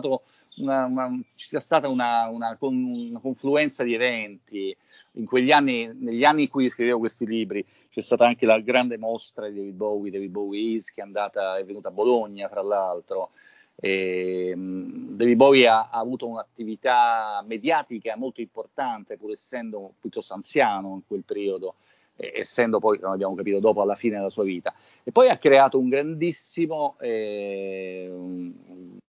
una, 0.57 0.85
una, 0.85 1.19
ci 1.35 1.47
sia 1.47 1.59
stata 1.59 1.87
una, 1.87 2.27
una, 2.27 2.57
una, 2.59 3.19
confluenza 3.21 3.83
di 3.83 3.93
eventi. 3.93 4.75
In 5.13 5.25
quegli 5.25 5.51
anni, 5.51 5.89
negli 5.93 6.25
anni 6.25 6.43
in 6.43 6.49
cui 6.49 6.69
scrivevo 6.69 6.99
questi 6.99 7.25
libri, 7.25 7.65
c'è 7.89 8.01
stata 8.01 8.25
anche 8.25 8.45
la 8.45 8.59
grande 8.59 8.97
mostra 8.97 9.47
di 9.47 9.55
David 9.55 9.75
Bowie, 9.75 10.11
David 10.11 10.31
Bowie 10.31 10.73
Is, 10.73 10.91
che 10.93 10.99
è, 10.99 11.03
andata, 11.03 11.55
è 11.55 11.63
venuta 11.63 11.87
a 11.87 11.91
Bologna, 11.91 12.04
fra 12.49 12.61
l'altro. 12.61 13.31
E, 13.75 14.53
um, 14.55 15.15
David 15.15 15.35
Bowie 15.35 15.67
ha, 15.67 15.89
ha, 15.91 15.99
avuto 15.99 16.27
un'attività 16.27 17.43
mediatica 17.45 18.15
molto 18.15 18.41
importante, 18.41 19.17
pur 19.17 19.31
essendo 19.31 19.93
piuttosto 19.99 20.33
anziano 20.33 20.93
in 20.93 21.01
quel 21.05 21.23
periodo, 21.23 21.75
eh, 22.15 22.31
essendo 22.35 22.79
poi, 22.79 22.99
come 22.99 23.13
abbiamo 23.13 23.35
capito, 23.35 23.59
dopo 23.59 23.81
alla 23.81 23.95
fine 23.95 24.17
della 24.17 24.29
sua 24.29 24.43
vita. 24.43 24.73
E 25.03 25.11
poi 25.11 25.29
ha 25.29 25.37
creato 25.37 25.77
un 25.77 25.89
grandissimo, 25.89 26.95
eh, 26.99 28.07
un 28.09 28.53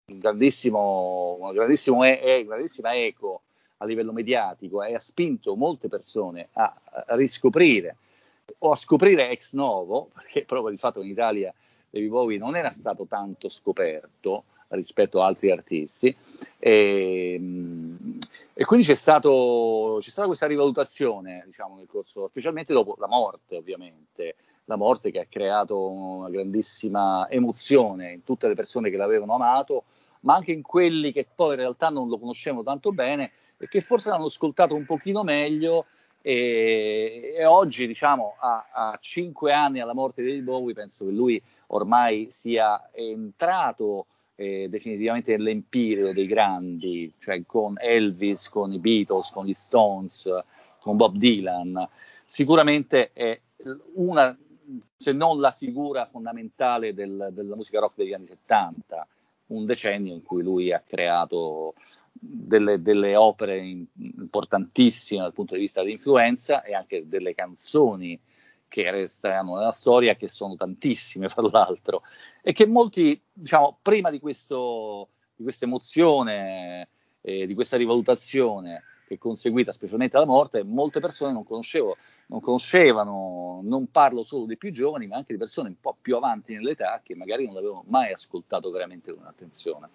grandissimo, 0.05 1.37
una 1.41 1.53
grandissimo 1.53 2.05
e, 2.05 2.45
grandissima 2.47 2.95
eco 2.95 3.43
a 3.79 3.85
livello 3.85 4.13
mediatico 4.13 4.83
e 4.83 4.95
ha 4.95 5.01
spinto 5.01 5.55
molte 5.55 5.89
persone 5.89 6.49
a, 6.53 6.75
a 7.07 7.15
riscoprire 7.15 7.97
o 8.59 8.71
a 8.71 8.77
scoprire 8.77 9.31
ex 9.31 9.55
novo, 9.55 10.11
perché 10.15 10.45
proprio 10.45 10.73
il 10.73 10.79
fatto 10.79 11.01
che 11.01 11.07
in 11.07 11.13
Italia 11.13 11.53
David 11.97 12.11
Bowie 12.11 12.39
non 12.39 12.57
era 12.57 12.71
stato 12.71 13.07
tanto 13.07 13.49
scoperto, 13.49 14.45
rispetto 14.69 15.23
a 15.23 15.27
altri 15.27 15.51
artisti. 15.51 16.15
E, 16.59 17.41
e 18.53 18.65
quindi 18.65 18.87
c'è, 18.87 18.95
stato, 18.95 19.99
c'è, 20.01 20.11
stata 20.11 20.27
questa 20.27 20.47
rivalutazione, 20.47 21.43
diciamo, 21.47 21.77
nel 21.77 21.87
corso, 21.87 22.29
specialmente 22.29 22.73
dopo 22.73 22.97
la 22.99 23.09
morte, 23.09 23.57
ovviamente. 23.57 24.37
La 24.69 24.77
morte 24.77 25.13
che 25.13 25.21
ha 25.21 25.27
creato 25.29 25.89
una 25.89 26.29
grandissima 26.29 27.29
emozione 27.31 28.11
in 28.11 28.25
tutte 28.25 28.49
le 28.49 28.55
persone 28.55 28.91
che 28.91 28.97
l'avevano 28.97 29.35
amato, 29.35 29.85
ma 30.21 30.35
anche 30.35 30.51
in 30.51 30.63
quelli 30.63 31.13
che 31.13 31.25
poi 31.33 31.51
in 31.51 31.61
realtà 31.61 31.87
non 31.87 32.09
lo 32.09 32.19
conoscevano 32.19 32.65
tanto 32.65 32.91
bene 32.91 33.31
e 33.59 33.69
che 33.69 33.81
forse 33.81 34.09
l'hanno 34.09 34.25
ascoltato 34.25 34.75
un 34.75 34.85
pochino 34.85 35.23
meglio. 35.23 35.87
E, 36.29 37.35
e 37.37 37.47
oggi, 37.47 37.87
diciamo, 37.87 38.35
a, 38.41 38.67
a 38.73 38.99
cinque 39.01 39.53
anni 39.53 39.79
alla 39.79 39.95
morte 39.95 40.25
di 40.25 40.43
Bowie, 40.43 40.75
penso 40.75 41.05
che 41.05 41.13
lui 41.13 41.41
ormai 41.69 42.27
sia 42.33 42.91
entrato 42.93 44.07
eh, 44.35 44.67
definitivamente 44.69 45.37
nell'empireo 45.37 46.13
dei 46.13 46.27
grandi, 46.27 47.13
cioè 47.21 47.45
con 47.47 47.77
Elvis, 47.79 48.49
con 48.49 48.73
i 48.73 48.81
Beatles, 48.81 49.31
con 49.31 49.47
gli 49.47 49.53
Stones, 49.53 50.29
con 50.81 50.97
Bob 50.97 51.15
Dylan, 51.15 51.89
sicuramente 52.25 53.13
è 53.13 53.41
una, 53.95 54.37
se 54.97 55.13
non 55.13 55.39
la 55.39 55.53
figura 55.53 56.07
fondamentale 56.07 56.93
del, 56.93 57.29
della 57.31 57.55
musica 57.55 57.79
rock 57.79 57.95
degli 57.95 58.13
anni 58.13 58.27
70, 58.27 59.07
un 59.49 59.67
decennio 59.67 60.15
in 60.15 60.23
cui 60.23 60.43
lui 60.43 60.73
ha 60.73 60.83
creato 60.85 61.75
delle, 62.13 62.81
delle 62.81 63.17
opere 63.17 63.59
importantissime 63.59 65.23
dal 65.23 65.33
punto 65.33 65.55
di 65.55 65.61
vista 65.61 65.83
dell'influenza 65.83 66.63
e 66.63 66.75
anche 66.75 67.07
delle 67.09 67.35
canzoni 67.35 68.19
che 68.69 68.91
resteranno 68.91 69.57
nella 69.57 69.71
storia, 69.71 70.17
che 70.17 70.29
sono 70.29 70.57
tantissime 70.57 71.29
fra 71.31 71.43
l'altro, 71.43 72.03
e 72.43 72.53
che 72.53 72.67
molti, 72.67 73.21
diciamo, 73.33 73.79
prima 73.81 74.11
di 74.11 74.19
questa 74.19 75.07
emozione, 75.61 76.89
eh, 77.21 77.47
di 77.47 77.55
questa 77.55 77.77
rivalutazione 77.77 78.83
che 79.07 79.15
è 79.15 79.19
conseguita 79.19 79.71
specialmente 79.71 80.17
alla 80.17 80.27
morte, 80.27 80.65
molte 80.65 80.99
persone 80.99 81.33
non, 81.33 81.45
non 81.49 82.41
conoscevano, 82.41 83.61
non 83.63 83.91
parlo 83.91 84.25
solo 84.25 84.47
dei 84.47 84.57
più 84.57 84.73
giovani, 84.73 85.07
ma 85.07 85.17
anche 85.17 85.33
di 85.33 85.39
persone 85.39 85.69
un 85.69 85.81
po' 85.81 85.97
più 86.01 86.17
avanti 86.17 86.55
nell'età 86.55 87.01
che 87.05 87.15
magari 87.15 87.47
non 87.47 87.55
l'avevano 87.55 87.85
mai 87.87 88.13
ascoltato 88.13 88.71
veramente 88.71 89.15
con 89.15 89.25
attenzione. 89.25 89.89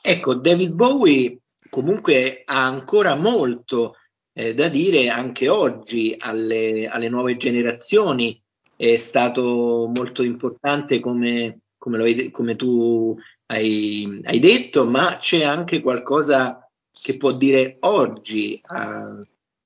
Ecco, 0.00 0.34
David 0.34 0.72
Bowie 0.72 1.40
comunque 1.68 2.42
ha 2.44 2.64
ancora 2.64 3.14
molto 3.14 3.96
eh, 4.32 4.54
da 4.54 4.68
dire 4.68 5.08
anche 5.08 5.48
oggi 5.48 6.14
alle, 6.16 6.86
alle, 6.86 7.08
nuove 7.08 7.36
generazioni. 7.36 8.40
È 8.74 8.96
stato 8.96 9.90
molto 9.94 10.22
importante 10.22 11.00
come, 11.00 11.60
come, 11.76 12.02
hai, 12.02 12.30
come 12.30 12.54
tu 12.56 13.18
hai, 13.46 14.20
hai, 14.24 14.38
detto, 14.38 14.86
ma 14.86 15.16
c'è 15.18 15.44
anche 15.44 15.80
qualcosa 15.80 16.65
che 17.00 17.16
può 17.16 17.32
dire 17.32 17.76
oggi 17.80 18.60
a, 18.66 19.20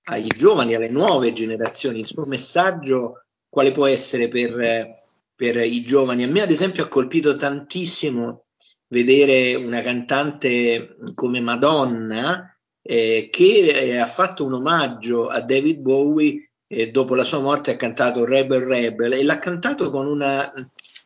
ai 0.04 0.26
giovani, 0.26 0.74
alle 0.74 0.88
nuove 0.88 1.32
generazioni. 1.32 2.00
Il 2.00 2.06
suo 2.06 2.24
messaggio 2.26 3.24
quale 3.48 3.72
può 3.72 3.86
essere 3.86 4.28
per, 4.28 5.04
per 5.34 5.56
i 5.56 5.82
giovani? 5.82 6.24
A 6.24 6.28
me, 6.28 6.42
ad 6.42 6.50
esempio, 6.50 6.84
ha 6.84 6.88
colpito 6.88 7.36
tantissimo 7.36 8.44
vedere 8.88 9.54
una 9.54 9.80
cantante 9.82 10.96
come 11.14 11.40
Madonna 11.40 12.54
eh, 12.82 13.28
che 13.30 13.68
eh, 13.68 13.96
ha 13.98 14.06
fatto 14.06 14.44
un 14.44 14.54
omaggio 14.54 15.28
a 15.28 15.40
David 15.40 15.80
Bowie 15.80 16.50
e 16.66 16.90
dopo 16.90 17.14
la 17.14 17.24
sua 17.24 17.40
morte 17.40 17.72
ha 17.72 17.76
cantato 17.76 18.24
Rebel 18.24 18.62
Rebel 18.62 19.12
e 19.12 19.24
l'ha 19.24 19.38
cantato 19.38 19.90
con 19.90 20.06
una, 20.06 20.52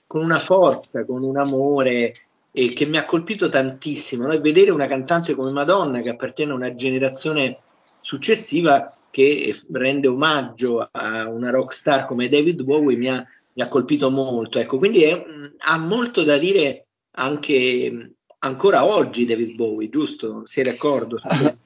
con 0.07 0.23
una 0.23 0.39
forza, 0.39 1.05
con 1.05 1.23
un 1.23 1.37
amore 1.37 2.24
e 2.57 2.73
che 2.73 2.87
mi 2.87 2.99
ha 2.99 3.05
colpito 3.05 3.49
tantissimo. 3.49 4.29
No? 4.29 4.41
vedere 4.41 4.71
una 4.71 4.87
cantante 4.87 5.35
come 5.35 5.51
Madonna 5.51 6.03
che 6.03 6.11
appartiene 6.11 6.53
a 6.53 6.55
una 6.55 6.75
generazione 6.77 7.59
successiva 8.01 8.97
che 9.11 9.53
rende 9.73 10.07
omaggio 10.07 10.89
a 10.89 11.29
una 11.29 11.51
rockstar 11.51 12.07
come 12.07 12.29
David 12.29 12.63
Bowie 12.63 12.97
mi 12.97 13.09
ha, 13.09 13.27
mi 13.55 13.63
ha 13.63 13.67
colpito 13.67 14.09
molto. 14.09 14.61
Ecco, 14.61 14.79
quindi 14.79 15.03
è, 15.03 15.25
ha 15.59 15.79
molto 15.79 16.23
da 16.23 16.39
dire 16.39 16.87
anche 17.17 18.13
ancora 18.45 18.85
oggi 18.85 19.25
David 19.25 19.55
Bowie, 19.55 19.89
giusto? 19.89 20.45
Sei 20.45 20.63
d'accordo? 20.63 21.19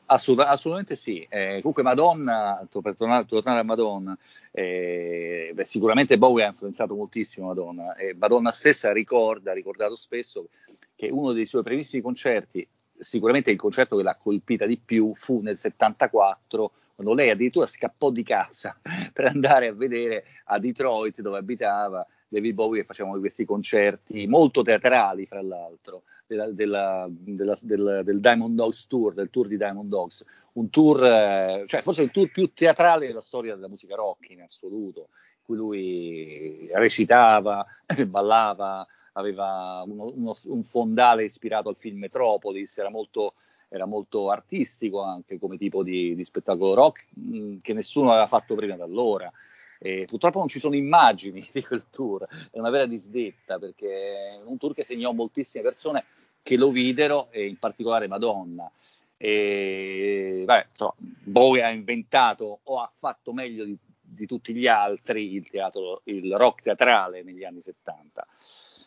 Assolut- 0.07 0.47
assolutamente 0.47 0.95
sì. 0.95 1.27
Eh, 1.29 1.59
comunque 1.59 1.83
Madonna, 1.83 2.67
per 2.71 2.97
tornare, 2.97 3.25
tornare 3.25 3.61
a 3.61 3.65
Madonna, 3.65 4.17
eh, 4.53 5.51
beh, 5.55 5.65
sicuramente 5.65 6.19
Bowie 6.19 6.45
ha 6.45 6.49
influenzato 6.49 6.95
moltissimo 6.95 7.49
Madonna 7.49 7.97
e 7.97 8.15
Madonna 8.17 8.53
stessa 8.53 8.93
ricorda, 8.93 9.51
ha 9.51 9.55
ricordato 9.55 9.97
spesso 9.97 10.49
che 10.95 11.09
uno 11.11 11.33
dei 11.33 11.47
suoi 11.47 11.65
primissimi 11.65 12.01
concerti, 12.01 12.67
sicuramente 12.97 13.51
il 13.51 13.57
concerto 13.57 13.97
che 13.97 14.05
l'ha 14.05 14.17
colpita 14.17 14.65
di 14.65 14.79
più, 14.79 15.15
fu 15.15 15.41
nel 15.41 15.59
74, 15.59 16.73
quando 16.95 17.15
lei 17.15 17.31
addirittura 17.31 17.67
scappò 17.67 18.11
di 18.11 18.23
casa 18.23 18.79
per 19.13 19.27
andare 19.27 19.67
a 19.67 19.73
vedere 19.73 20.25
a 20.45 20.59
Detroit 20.61 21.21
dove 21.21 21.39
abitava 21.39 22.07
David 22.29 22.55
Bowie 22.55 22.81
che 22.81 22.87
facevano 22.87 23.19
questi 23.19 23.45
concerti 23.45 24.27
molto 24.27 24.63
teatrali, 24.63 25.27
fra 25.27 25.43
l'altro, 25.43 26.03
della, 26.27 26.51
della, 26.51 27.07
della, 27.09 27.57
del, 27.63 28.03
del, 28.05 28.21
Diamond 28.21 28.55
Dogs 28.55 28.87
Tour, 28.87 29.15
del 29.15 29.31
tour 29.31 29.49
di 29.49 29.57
Diamond 29.57 29.89
Dogs, 29.89 30.25
un 30.53 30.69
tour, 30.69 31.05
eh, 31.05 31.65
cioè 31.67 31.83
forse 31.83 32.03
il 32.03 32.11
tour 32.11 32.31
più 32.31 32.53
teatrale 32.53 33.07
della 33.07 33.23
storia 33.23 33.55
della 33.55 33.69
musica 33.69 33.95
rock 33.95 34.29
in 34.31 34.43
assoluto, 34.43 35.09
in 35.11 35.43
cui 35.43 35.57
lui 35.57 36.69
recitava, 36.73 37.65
ballava, 38.07 38.87
aveva 39.13 39.83
uno, 39.87 40.13
uno, 40.15 40.35
un 40.45 40.65
fondale 40.65 41.25
ispirato 41.25 41.71
al 41.71 41.77
film 41.77 41.99
Metropolis, 41.99 42.77
era 42.79 42.91
molto 42.91 43.35
era 43.69 43.85
molto 43.85 44.31
artistico 44.31 45.03
anche 45.03 45.39
come 45.39 45.59
tipo 45.59 45.83
di, 45.83 46.15
di 46.15 46.25
spettacolo 46.25 46.75
rock 46.75 47.05
mh, 47.15 47.37
mm, 47.37 47.57
che 47.61 47.75
nessuno 47.75 48.11
aveva 48.11 48.27
fatto 48.27 48.55
prima 48.55 48.77
da 48.77 48.85
allora. 48.85 49.31
E 49.79 50.05
purtroppo 50.07 50.39
non 50.39 50.49
ci 50.49 50.59
sono 50.59 50.75
immagini 50.75 51.47
di 51.53 51.63
quel 51.63 51.85
tour, 51.91 52.27
è 52.51 52.59
una 52.59 52.71
vera 52.71 52.87
disdetta 52.87 53.59
perché 53.59 54.35
è 54.35 54.41
un 54.45 54.59
tour 54.59 54.75
che 54.75 54.83
segnò 54.83 55.13
moltissime 55.13 55.63
persone 55.63 56.05
che 56.43 56.57
lo 56.57 56.71
videro 56.71 57.29
e 57.31 57.47
in 57.47 57.59
particolare 57.59 58.09
Madonna. 58.09 58.71
E, 59.17 60.45
vabbè, 60.47 60.67
insomma, 60.71 60.95
Bowie 60.97 61.63
ha 61.63 61.71
inventato 61.71 62.61
o 62.63 62.81
ha 62.81 62.91
fatto 62.97 63.33
meglio 63.33 63.65
di, 63.65 63.77
di 64.01 64.27
tutti 64.27 64.55
gli 64.55 64.67
altri 64.67 65.35
il, 65.35 65.49
teatro, 65.51 66.01
il 66.05 66.35
rock 66.37 66.63
teatrale 66.63 67.23
negli 67.23 67.45
anni 67.45 67.61
70. 67.61 68.27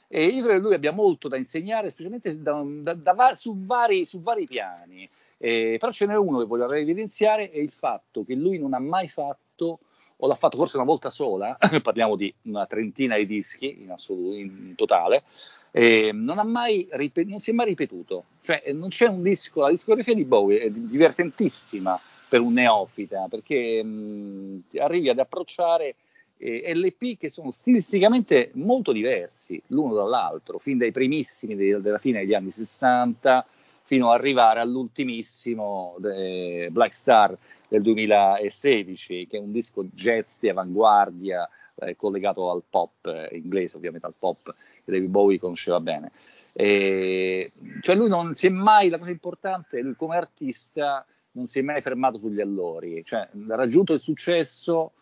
E 0.08 0.26
io 0.26 0.44
credo 0.44 0.60
che 0.60 0.66
lui 0.66 0.74
abbia 0.74 0.92
molto 0.92 1.28
da 1.28 1.38
insegnare, 1.38 1.90
specialmente 1.90 2.42
da, 2.42 2.64
da, 2.66 2.94
da, 2.94 3.36
su, 3.36 3.64
vari, 3.64 4.06
su, 4.06 4.20
vari, 4.22 4.46
piani. 4.46 5.10
Eh, 5.38 5.78
però 5.80 5.92
ce 5.92 6.06
n'è 6.06 6.16
uno 6.18 6.40
che 6.40 6.46
voglio 6.46 6.72
evidenziare, 6.74 7.50
è 7.50 7.60
il 7.60 7.72
fatto 7.72 8.24
che 8.26 8.36
lui 8.36 8.58
non 8.58 8.74
ha 8.74 8.80
mai 8.80 9.08
fatto 9.08 9.80
o 10.24 10.28
l'ha 10.28 10.36
fatto 10.36 10.58
forse 10.58 10.78
una 10.78 10.86
volta 10.86 11.10
sola, 11.10 11.58
parliamo 11.82 12.16
di 12.16 12.34
una 12.44 12.66
trentina 12.66 13.18
di 13.18 13.25
dischi 13.25 13.82
in, 13.82 13.92
assoluto, 13.92 14.36
in 14.36 14.74
totale, 14.75 15.24
eh, 15.72 16.12
non, 16.13 16.40
mai, 16.48 16.88
non, 17.25 17.40
si 17.40 17.50
è 17.50 17.54
mai 17.54 17.68
ripetuto, 17.68 18.25
cioè 18.42 18.72
non 18.72 18.90
c'è 18.90 19.08
un 19.08 19.24
disco, 19.24 19.62
la 19.62 19.70
discografia 19.70 20.13
di 20.13 20.24
Bowie 20.24 20.62
è 20.62 20.70
divertentissima 20.70 22.00
per 22.30 22.40
un 22.40 22.54
neofita, 22.54 23.28
perché 23.30 23.84
mh, 23.84 24.63
arrivi 24.78 25.10
ad 25.10 25.18
approcciare 25.18 25.96
eh, 26.38 26.72
LP 26.75 27.18
che 27.18 27.30
sono 27.30 27.50
stilisticamente 27.51 28.51
molto 28.54 28.92
diversi 28.92 29.62
l'uno 29.68 29.96
dall'altro, 29.96 30.60
fin 30.60 30.78
dai 30.78 30.92
primissimi 30.92 31.56
de- 31.56 31.82
della 31.82 31.98
fine 31.98 32.20
degli 32.20 32.36
anni 32.36 32.51
60 32.51 33.46
fino 33.92 34.10
ad 34.10 34.20
arrivare 34.20 34.62
all'ultimissimo 34.62 35.98
eh, 36.02 36.70
Black 36.72 36.94
Star 36.94 37.38
del 37.68 37.82
2016, 37.82 39.28
che 39.28 39.36
è 39.36 39.42
un 39.42 39.52
disco 39.52 39.84
jazz 39.94 40.40
di 40.40 40.48
avanguardia 40.48 41.50
eh, 41.76 41.98
collegato 41.98 42.50
al 42.50 42.64
pop 42.70 43.06
eh, 43.08 43.36
inglese, 43.36 43.76
ovviamente 43.76 44.08
al 44.08 44.14
pop 44.18 44.56
che 44.86 44.92
David 44.94 45.10
Bowie 45.10 45.40
conosceva 45.40 45.82
bene. 45.82 46.14
E, 46.54 47.52
cioè 47.82 47.96
lui 47.96 48.08
non 48.08 48.34
si 48.34 48.48
è 48.48 48.50
mai, 48.50 48.88
la 48.88 48.98
cosa 48.98 49.12
importante, 49.12 49.82
lui 49.82 49.96
come 49.98 50.16
artista 50.16 51.06
non 51.32 51.48
si 51.48 51.60
è 51.60 51.62
mai 51.62 51.82
fermato 51.82 52.18
sugli 52.18 52.40
allori, 52.40 53.04
cioè 53.04 53.28
ha 53.50 53.56
raggiunto 53.58 53.92
il 53.92 54.00
successo, 54.00 54.94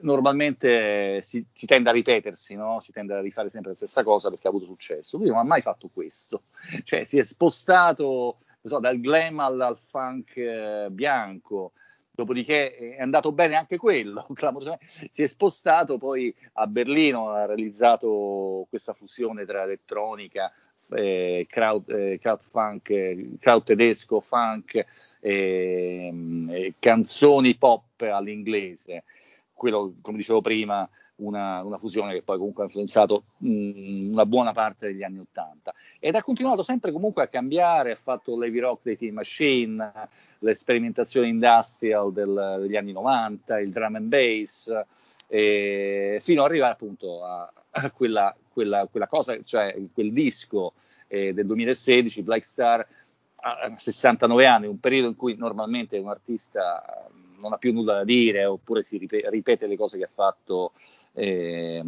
normalmente 0.00 1.20
si, 1.22 1.44
si, 1.52 1.66
tende 1.66 1.90
a 1.90 1.92
ripetersi, 1.92 2.54
no? 2.54 2.80
si 2.80 2.92
tende 2.92 3.14
a 3.14 3.20
rifare 3.20 3.48
sempre 3.48 3.70
la 3.70 3.76
stessa 3.76 4.02
cosa 4.02 4.30
perché 4.30 4.46
ha 4.46 4.50
avuto 4.50 4.66
successo. 4.66 5.18
Lui 5.18 5.28
non 5.28 5.38
ha 5.38 5.44
mai 5.44 5.62
fatto 5.62 5.88
questo, 5.92 6.44
cioè 6.84 7.04
si 7.04 7.18
è 7.18 7.22
spostato 7.22 8.38
so, 8.62 8.78
dal 8.78 8.98
glam 8.98 9.40
al, 9.40 9.60
al 9.60 9.76
funk 9.76 10.36
eh, 10.36 10.88
bianco, 10.90 11.72
dopodiché 12.10 12.74
è 12.96 13.00
andato 13.00 13.32
bene 13.32 13.54
anche 13.54 13.76
quello, 13.76 14.26
si 15.10 15.22
è 15.22 15.26
spostato 15.26 15.98
poi 15.98 16.34
a 16.54 16.66
Berlino, 16.66 17.30
ha 17.30 17.46
realizzato 17.46 18.66
questa 18.68 18.92
fusione 18.92 19.44
tra 19.44 19.62
elettronica, 19.62 20.52
eh, 20.90 21.46
crowd, 21.48 21.88
eh, 21.88 22.18
crowd, 22.20 22.42
funk, 22.42 23.38
crowd 23.38 23.64
tedesco, 23.64 24.20
funk, 24.20 24.84
eh, 25.20 26.74
canzoni 26.78 27.56
pop 27.56 28.00
all'inglese. 28.02 29.04
Quello, 29.62 29.94
come 30.00 30.16
dicevo 30.16 30.40
prima, 30.40 30.88
una, 31.18 31.62
una, 31.62 31.78
fusione 31.78 32.14
che 32.14 32.22
poi 32.22 32.36
comunque 32.36 32.64
ha 32.64 32.66
influenzato 32.66 33.26
mh, 33.36 33.48
mm, 33.48 34.12
una 34.12 34.26
buona 34.26 34.50
parte 34.50 34.88
degli 34.88 35.04
anni 35.04 35.20
Ottanta. 35.20 35.72
Ed 36.00 36.16
ha 36.16 36.22
continuato 36.24 36.64
sempre 36.64 36.90
comunque 36.90 37.22
a 37.22 37.28
cambiare, 37.28 37.92
ha 37.92 37.94
fatto 37.94 38.36
l'heavy 38.36 38.58
rock 38.58 38.80
dei 38.82 38.98
Team 38.98 39.14
Machine, 39.14 39.92
le 40.40 40.54
sperimentazioni 40.56 41.28
industrial 41.28 42.12
del, 42.12 42.56
degli 42.62 42.74
anni 42.74 42.90
90, 42.90 43.60
il 43.60 43.70
drum 43.70 43.94
and 43.94 44.08
bass, 44.08 44.84
eh, 45.28 46.18
fino 46.20 46.42
ad 46.42 46.50
arrivare 46.50 46.72
appunto 46.72 47.24
a, 47.24 47.52
a 47.70 47.90
quella, 47.92 48.34
quella, 48.52 48.88
quella, 48.90 49.06
cosa, 49.06 49.40
cioè 49.44 49.80
quel 49.92 50.12
disco 50.12 50.72
eh, 51.06 51.32
del 51.32 51.46
2016, 51.46 52.22
Black 52.22 52.44
Star, 52.44 52.84
a 53.36 53.74
69 53.78 54.44
anni, 54.44 54.66
un 54.66 54.80
periodo 54.80 55.06
in 55.06 55.14
cui 55.14 55.36
normalmente 55.36 55.98
un 55.98 56.08
artista 56.08 57.08
non 57.42 57.52
ha 57.52 57.58
più 57.58 57.72
nulla 57.72 57.96
da 57.96 58.04
dire 58.04 58.44
oppure 58.44 58.82
si 58.84 58.96
ripete 58.96 59.66
le 59.66 59.76
cose 59.76 59.98
che 59.98 60.04
ha 60.04 60.10
fatto, 60.12 60.72
eh, 61.12 61.82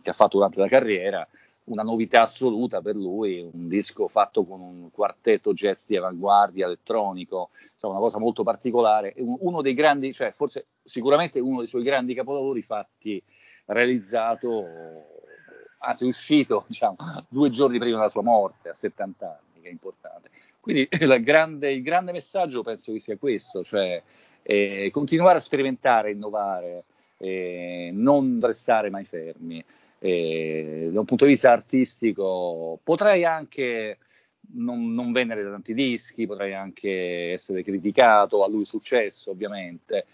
che 0.00 0.10
ha 0.10 0.14
fatto 0.14 0.36
durante 0.36 0.60
la 0.60 0.68
carriera, 0.68 1.26
una 1.64 1.82
novità 1.82 2.22
assoluta 2.22 2.80
per 2.80 2.96
lui, 2.96 3.40
un 3.40 3.68
disco 3.68 4.08
fatto 4.08 4.44
con 4.44 4.60
un 4.60 4.90
quartetto 4.90 5.52
jazz 5.52 5.86
di 5.86 5.96
avanguardia 5.96 6.66
elettronico, 6.66 7.50
insomma 7.72 7.94
una 7.94 8.02
cosa 8.02 8.18
molto 8.18 8.42
particolare, 8.42 9.14
uno 9.18 9.60
dei 9.60 9.74
grandi, 9.74 10.12
cioè 10.12 10.32
forse 10.32 10.64
sicuramente 10.82 11.38
uno 11.38 11.58
dei 11.58 11.66
suoi 11.66 11.82
grandi 11.82 12.14
capolavori 12.14 12.62
fatti, 12.62 13.22
realizzato, 13.66 14.64
anzi 15.78 16.04
uscito 16.04 16.64
diciamo, 16.68 16.96
due 17.28 17.50
giorni 17.50 17.78
prima 17.78 17.98
della 17.98 18.08
sua 18.08 18.22
morte, 18.22 18.70
a 18.70 18.74
70 18.74 19.26
anni, 19.26 19.60
che 19.62 19.68
è 19.68 19.72
importante. 19.72 20.30
Quindi 20.60 20.88
grande, 21.22 21.72
il 21.72 21.82
grande 21.82 22.12
messaggio 22.12 22.62
penso 22.62 22.92
che 22.92 23.00
sia 23.00 23.16
questo, 23.16 23.62
cioè 23.62 24.02
eh, 24.42 24.90
continuare 24.92 25.38
a 25.38 25.40
sperimentare, 25.40 26.12
innovare, 26.12 26.84
eh, 27.18 27.90
non 27.92 28.38
restare 28.42 28.90
mai 28.90 29.04
fermi. 29.04 29.62
Eh, 29.98 30.88
da 30.92 31.00
un 31.00 31.04
punto 31.04 31.26
di 31.26 31.32
vista 31.32 31.52
artistico 31.52 32.80
potrei 32.82 33.24
anche 33.26 33.98
non, 34.52 34.94
non, 34.94 35.12
vendere 35.12 35.42
tanti 35.42 35.74
dischi, 35.74 36.26
potrei 36.26 36.54
anche 36.54 37.32
essere 37.32 37.62
criticato, 37.62 38.42
a 38.42 38.48
lui 38.48 38.64
successo 38.64 39.30
ovviamente, 39.30 40.06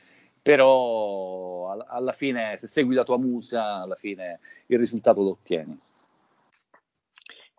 però 0.43 1.71
alla 1.87 2.13
fine 2.13 2.57
se 2.59 2.69
segui 2.69 2.95
la 2.95 3.05
tua 3.05 3.19
musa, 3.19 3.83
alla 3.83 3.95
fine 3.95 4.41
il 4.67 4.79
risultato 4.79 5.23
lo 5.23 5.31
ottieni. 5.31 5.79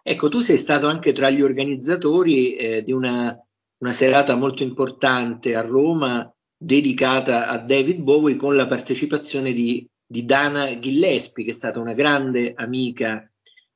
Ecco, 0.04 0.30
tu 0.30 0.40
sei 0.40 0.58
stato 0.58 0.88
anche 0.88 1.12
tra 1.12 1.30
gli 1.30 1.42
organizzatori 1.42 2.56
eh, 2.56 2.84
di 2.84 2.94
una, 2.94 3.38
una 3.80 3.92
serata 3.92 4.36
molto 4.36 4.64
importante 4.64 5.54
a 5.54 5.62
Roma 5.62 6.32
dedicata 6.58 7.48
a 7.48 7.58
David 7.60 8.00
Bowie 8.00 8.36
con 8.36 8.56
la 8.56 8.66
partecipazione 8.66 9.54
di, 9.54 9.88
di 10.06 10.26
Dana 10.26 10.80
Gillespie, 10.80 11.46
che 11.46 11.52
è 11.52 11.54
stata 11.54 11.80
una 11.80 11.94
grande 11.94 12.54
amica 12.56 13.30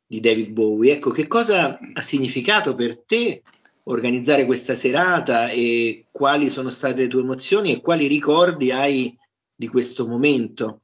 di 0.06 0.20
David 0.20 0.50
Bowie. 0.50 0.94
Ecco, 0.94 1.12
che 1.12 1.28
cosa 1.28 1.78
ha 1.94 2.02
significato 2.02 2.74
per 2.76 3.04
te 3.04 3.44
organizzare 3.84 4.46
questa 4.46 4.76
serata 4.76 5.50
e 5.50 6.08
quali 6.12 6.50
sono 6.50 6.70
state 6.70 7.04
le 7.04 7.08
tue 7.08 7.22
emozioni 7.22 7.72
e 7.72 7.82
quali 7.82 8.08
ricordi 8.08 8.72
hai 8.72 9.16
di 9.56 9.68
questo 9.68 10.08
momento? 10.08 10.80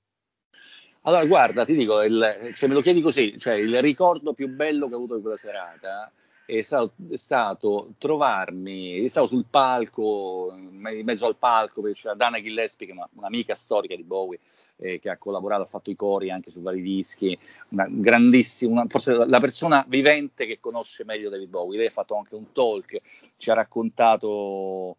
Allora, 1.02 1.26
guarda, 1.26 1.66
ti 1.66 1.74
dico, 1.74 2.02
il, 2.02 2.52
se 2.54 2.68
me 2.68 2.74
lo 2.74 2.82
chiedi 2.82 3.02
così, 3.02 3.38
cioè 3.40 3.54
il 3.56 3.82
ricordo 3.82 4.34
più 4.34 4.50
bello 4.50 4.88
che 4.88 4.94
ho 4.94 4.98
avuto 4.98 5.16
di 5.16 5.22
quella 5.22 5.38
serata 5.38 6.12
è 6.48 6.62
stato, 6.62 6.94
è 7.10 7.18
stato 7.18 7.94
trovarmi, 7.98 9.08
stavo 9.10 9.28
sul 9.28 9.46
palco, 9.50 10.54
in 10.56 11.02
mezzo 11.04 11.26
al 11.26 11.36
palco, 11.36 11.82
c'era 11.92 12.14
Dana 12.14 12.42
Gillespie, 12.42 12.88
che 12.88 12.94
è 12.94 12.96
una, 12.96 13.10
un'amica 13.16 13.54
storica 13.54 13.96
di 13.98 14.04
Bowie, 14.04 14.40
eh, 14.78 15.00
che 15.00 15.10
ha 15.10 15.18
collaborato, 15.18 15.64
ha 15.64 15.68
fatto 15.68 15.90
i 15.90 15.96
cori 15.96 16.32
anche 16.32 16.50
su 16.50 16.62
vari 16.62 16.82
dischi, 16.82 17.38
una 17.70 17.86
grandissima, 17.90 18.72
una, 18.72 18.86
forse 18.88 19.14
la 19.14 19.40
persona 19.42 19.84
vivente 19.90 20.46
che 20.46 20.62
conosce 20.62 21.04
meglio 21.04 21.30
David 21.30 21.50
Bowie. 21.50 21.78
Lei 21.80 21.88
ha 21.88 21.92
fatto 21.92 22.16
anche 22.16 22.36
un 22.36 22.54
talk, 22.54 23.02
ci 23.36 23.52
ha 23.52 23.54
raccontato 23.54 24.96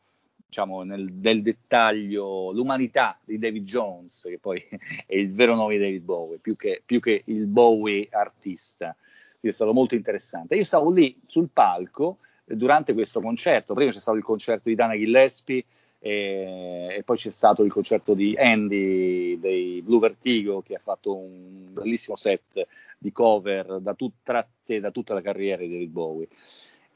diciamo, 0.47 0.83
nel, 0.83 1.11
nel, 1.11 1.41
dettaglio 1.41 2.53
l'umanità 2.53 3.19
di 3.25 3.39
David 3.39 3.65
Jones, 3.65 4.25
che 4.29 4.39
poi 4.39 4.63
è 5.07 5.17
il 5.17 5.33
vero 5.33 5.55
nome 5.55 5.79
di 5.79 5.81
David 5.81 6.03
Bowie, 6.03 6.39
più 6.39 6.57
che, 6.57 6.83
più 6.85 7.01
che 7.01 7.23
il 7.25 7.47
Bowie 7.47 8.07
artista 8.11 8.95
quindi 9.41 9.49
è 9.49 9.53
stato 9.53 9.73
molto 9.73 9.95
interessante. 9.95 10.57
Io 10.57 10.65
stavo 10.65 10.91
lì 10.91 11.19
sul 11.27 11.49
palco 11.53 12.19
eh, 12.45 12.57
durante 12.57 12.93
questo 12.93 13.21
concerto, 13.21 13.75
prima 13.75 13.91
c'è 13.91 14.01
stato 14.01 14.17
il 14.17 14.25
concerto 14.25 14.69
di 14.69 14.75
Dana 14.75 14.95
Gillespie 14.95 15.65
e, 16.01 16.95
e, 16.99 17.03
poi 17.05 17.17
c'è 17.17 17.31
stato 17.31 17.65
il 17.65 17.73
concerto 17.73 18.15
di 18.15 18.37
Andy 18.37 19.39
dei 19.41 19.83
Blue 19.83 19.99
Vertigo 19.99 20.63
che 20.63 20.75
ha 20.75 20.81
fatto 20.81 21.17
un 21.17 21.73
bellissimo 21.73 22.17
set 22.17 22.67
di 22.99 23.11
cover 23.13 23.81
da 23.81 23.95
tut, 23.95 24.15
tratte 24.23 24.81
da 24.81 24.91
tutta 24.91 25.15
la 25.15 25.21
carriera 25.21 25.63
di 25.63 25.71
David 25.71 25.91
Bowie. 25.91 26.29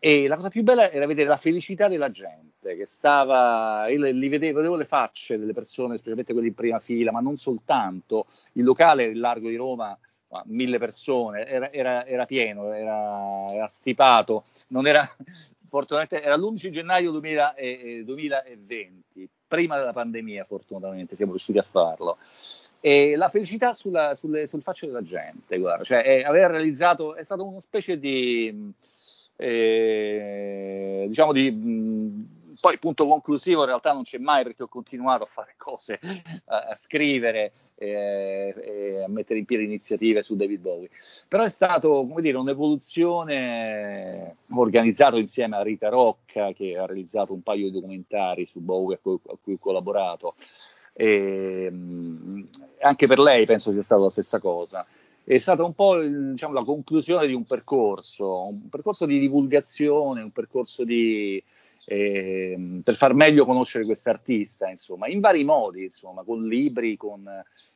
E 0.05 0.27
la 0.27 0.35
cosa 0.35 0.49
più 0.49 0.65
bella 0.65 0.91
era 0.91 1.07
vedere 1.07 1.29
la 1.29 1.37
felicità 1.37 1.87
della 1.87 2.11
gente 2.11 2.75
che 2.75 2.87
stava, 2.87 3.87
io 3.89 4.03
li 4.03 4.29
vedevo, 4.29 4.57
vedevo 4.57 4.75
le 4.75 4.85
facce 4.85 5.39
delle 5.39 5.53
persone, 5.53 5.95
specialmente 5.95 6.33
quelle 6.33 6.49
in 6.49 6.55
prima 6.55 6.81
fila, 6.81 7.13
ma 7.13 7.21
non 7.21 7.37
soltanto. 7.37 8.27
Il 8.55 8.65
locale, 8.65 9.05
il 9.05 9.21
largo 9.21 9.49
di 9.49 9.55
Roma, 9.55 9.97
mille 10.47 10.79
persone, 10.79 11.47
era, 11.47 11.71
era, 11.71 12.07
era 12.07 12.25
pieno, 12.25 12.73
era, 12.73 13.47
era, 13.51 13.67
stipato, 13.67 14.45
non 14.69 14.87
era, 14.87 15.09
fortunatamente 15.67 16.25
era 16.25 16.37
l'11 16.37 16.71
gennaio 16.71 17.11
2000, 17.11 17.55
eh, 17.55 18.03
2020, 18.05 19.29
prima 19.47 19.77
della 19.77 19.93
pandemia 19.93 20.45
fortunatamente 20.45 21.15
siamo 21.15 21.33
riusciti 21.33 21.59
a 21.59 21.67
farlo. 21.69 22.19
E 22.81 23.15
la 23.15 23.29
felicità 23.29 23.75
sulla, 23.75 24.15
sulle, 24.15 24.47
sul 24.47 24.63
faccio 24.63 24.87
della 24.87 25.03
gente, 25.03 25.59
guarda, 25.59 25.85
cioè 25.85 26.03
è, 26.03 26.23
aver 26.23 26.51
realizzato, 26.51 27.15
è 27.15 27.23
stato 27.23 27.45
una 27.47 27.61
specie 27.61 27.99
di, 27.99 28.73
eh, 29.37 31.05
diciamo 31.09 31.33
di... 31.33 31.51
Mh, 31.51 32.41
poi 32.63 32.79
punto 32.79 33.09
conclusivo 33.09 33.63
in 33.63 33.67
realtà 33.67 33.93
non 33.93 34.05
c'è 34.05 34.19
mai 34.19 34.45
perché 34.45 34.63
ho 34.63 34.69
continuato 34.69 35.25
a 35.25 35.27
fare 35.27 35.55
cose, 35.57 35.99
a, 36.47 36.69
a 36.69 36.75
scrivere 36.77 37.53
e, 37.75 38.55
e, 38.57 39.03
a 39.03 39.09
mettere 39.09 39.41
in 39.41 39.47
piedi 39.47 39.65
iniziative 39.65 40.23
su 40.23 40.37
David 40.37 40.61
Bowie. 40.61 40.89
Però 41.27 41.43
è 41.43 41.49
stato, 41.49 42.07
come 42.07 42.23
dire, 42.23 42.39
un'evoluzione 42.39 44.37
organizzata 44.51 45.17
insieme 45.17 45.57
a 45.57 45.63
Rita 45.65 45.89
Rocca 45.89 46.53
che 46.53 46.79
ha 46.79 46.87
realizzato 46.87 47.33
un 47.33 47.43
paio 47.43 47.65
di 47.65 47.73
documentari 47.73 48.47
su 48.47 48.61
Bowie 48.61 48.95
a 48.95 48.99
cui, 49.03 49.19
a 49.27 49.37
cui 49.43 49.55
ho 49.55 49.59
collaborato. 49.59 50.37
E, 50.93 51.69
anche 52.81 53.07
per 53.09 53.19
lei 53.19 53.45
penso 53.45 53.73
sia 53.73 53.83
stata 53.83 54.03
la 54.03 54.11
stessa 54.11 54.39
cosa 54.39 54.87
è 55.25 55.39
stata 55.39 55.65
un 55.65 55.73
po' 55.75 56.01
diciamo, 56.01 56.53
la 56.53 56.65
conclusione 56.65 57.27
di 57.27 57.33
un 57.33 57.45
percorso, 57.45 58.47
un 58.49 58.69
percorso 58.69 59.07
di 59.07 59.21
divulgazione, 59.21 60.21
un 60.21 60.33
percorso 60.33 60.85
di, 60.85 61.43
eh, 61.85 62.81
per 62.83 62.97
far 62.97 63.15
meglio 63.15 63.45
conoscere 63.45 63.85
quest'artista, 63.85 64.69
insomma, 64.69 65.09
in 65.09 65.21
vari 65.21 65.45
modi, 65.45 65.85
insomma, 65.85 66.23
con 66.23 66.47
libri, 66.47 66.97
con 66.97 67.29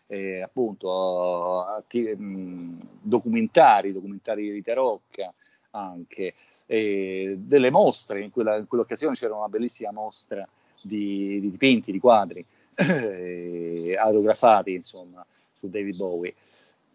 eh, 0.07 0.41
appunto 0.41 1.65
atti, 1.65 2.01
mh, 2.01 2.79
documentari, 3.03 3.93
documentari 3.93 4.43
di 4.43 4.51
Rita 4.51 4.75
Rocca 4.75 5.33
anche, 5.71 6.35
eh, 6.67 7.35
delle 7.39 7.71
mostre, 7.71 8.23
in, 8.23 8.31
quella, 8.31 8.57
in, 8.57 8.67
quell'occasione 8.67 9.15
c'era 9.15 9.35
una 9.35 9.49
bellissima 9.49 9.93
mostra 9.93 10.47
di, 10.81 11.41
di 11.41 11.51
dipinti, 11.51 11.93
di 11.93 11.99
quadri, 11.99 12.45
eh, 12.75 13.97
autografati, 13.99 14.73
insomma, 14.73 15.25
su 15.53 15.69
David 15.69 15.97
Bowie. 15.97 16.35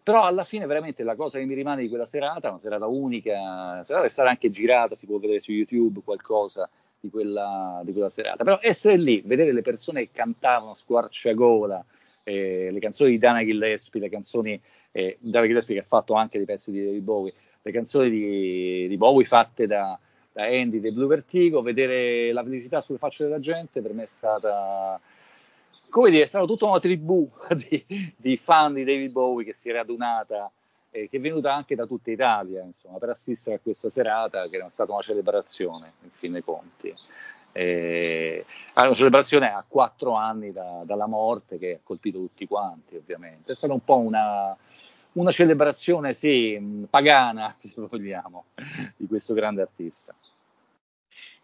Però 0.02 0.24
alla 0.24 0.42
fine 0.42 0.66
veramente 0.66 1.04
la 1.04 1.14
cosa 1.14 1.38
che 1.38 1.44
mi 1.44 1.54
rimane 1.54 1.82
di 1.82 1.88
quella 1.88 2.06
serata, 2.06 2.48
una 2.48 2.58
serata 2.58 2.86
unica, 2.86 3.34
una 3.38 3.84
serata 3.84 4.06
è 4.06 4.08
stata 4.08 4.30
anche 4.30 4.50
girata, 4.50 4.96
si 4.96 5.06
può 5.06 5.18
vedere 5.18 5.38
su 5.38 5.52
YouTube 5.52 6.00
qualcosa 6.02 6.68
di 7.02 7.10
quella, 7.10 7.82
di 7.84 7.90
quella 7.92 8.08
serata. 8.08 8.44
Però 8.44 8.60
essere 8.62 8.96
lì, 8.96 9.22
vedere 9.24 9.52
le 9.52 9.62
persone 9.62 10.02
che 10.02 10.10
cantavano 10.12 10.72
squarciagola, 10.72 11.84
eh, 12.22 12.68
le 12.70 12.78
canzoni 12.78 13.10
di 13.10 13.18
Dana 13.18 13.44
Gillespie, 13.44 14.00
le 14.00 14.08
canzoni 14.08 14.60
eh, 14.92 15.18
Dana 15.18 15.46
Gillespie 15.46 15.74
che 15.74 15.80
ha 15.80 15.86
fatto 15.86 16.14
anche 16.14 16.38
dei 16.38 16.46
pezzi 16.46 16.70
di 16.70 16.84
David 16.84 17.02
Bowie, 17.02 17.34
le 17.60 17.72
canzoni 17.72 18.08
di, 18.08 18.86
di 18.86 18.96
Bowie 18.96 19.26
fatte 19.26 19.66
da, 19.66 19.98
da 20.32 20.44
Andy 20.44 20.78
dei 20.78 20.92
Blue 20.92 21.08
Vertigo, 21.08 21.60
vedere 21.60 22.32
la 22.32 22.44
felicità 22.44 22.80
sulle 22.80 22.98
facce 22.98 23.24
della 23.24 23.40
gente 23.40 23.82
per 23.82 23.92
me 23.92 24.04
è 24.04 24.06
stata 24.06 25.00
come 25.88 26.10
dire, 26.10 26.22
è 26.22 26.26
stata 26.26 26.46
tutta 26.46 26.66
una 26.66 26.78
tribù 26.78 27.28
di, 27.68 28.14
di, 28.16 28.36
fan 28.36 28.74
di 28.74 28.84
David 28.84 29.10
Bowie 29.10 29.44
che 29.44 29.54
si 29.54 29.68
è 29.68 29.72
radunata 29.72 30.50
e 30.94 31.08
che 31.08 31.16
è 31.16 31.20
venuta 31.20 31.54
anche 31.54 31.74
da 31.74 31.86
tutta 31.86 32.10
Italia, 32.10 32.62
insomma, 32.62 32.98
per 32.98 33.08
assistere 33.08 33.56
a 33.56 33.60
questa 33.60 33.88
serata 33.88 34.46
che 34.48 34.56
era 34.56 34.68
stata 34.68 34.92
una 34.92 35.00
celebrazione, 35.00 35.94
in 36.02 36.10
fin 36.12 36.32
dei 36.32 36.44
conti. 36.44 36.94
E, 37.50 38.44
una 38.76 38.94
celebrazione 38.94 39.50
a 39.50 39.64
quattro 39.66 40.12
anni 40.12 40.52
da, 40.52 40.82
dalla 40.84 41.06
morte 41.06 41.58
che 41.58 41.76
ha 41.76 41.80
colpito 41.82 42.18
tutti 42.18 42.46
quanti, 42.46 42.96
ovviamente. 42.96 43.52
È 43.52 43.54
stata 43.54 43.72
un 43.72 43.82
po' 43.82 43.96
una, 43.96 44.54
una 45.12 45.30
celebrazione, 45.30 46.12
sì, 46.12 46.86
pagana, 46.90 47.56
se 47.58 47.72
vogliamo, 47.76 48.44
di 48.94 49.06
questo 49.06 49.32
grande 49.32 49.62
artista. 49.62 50.14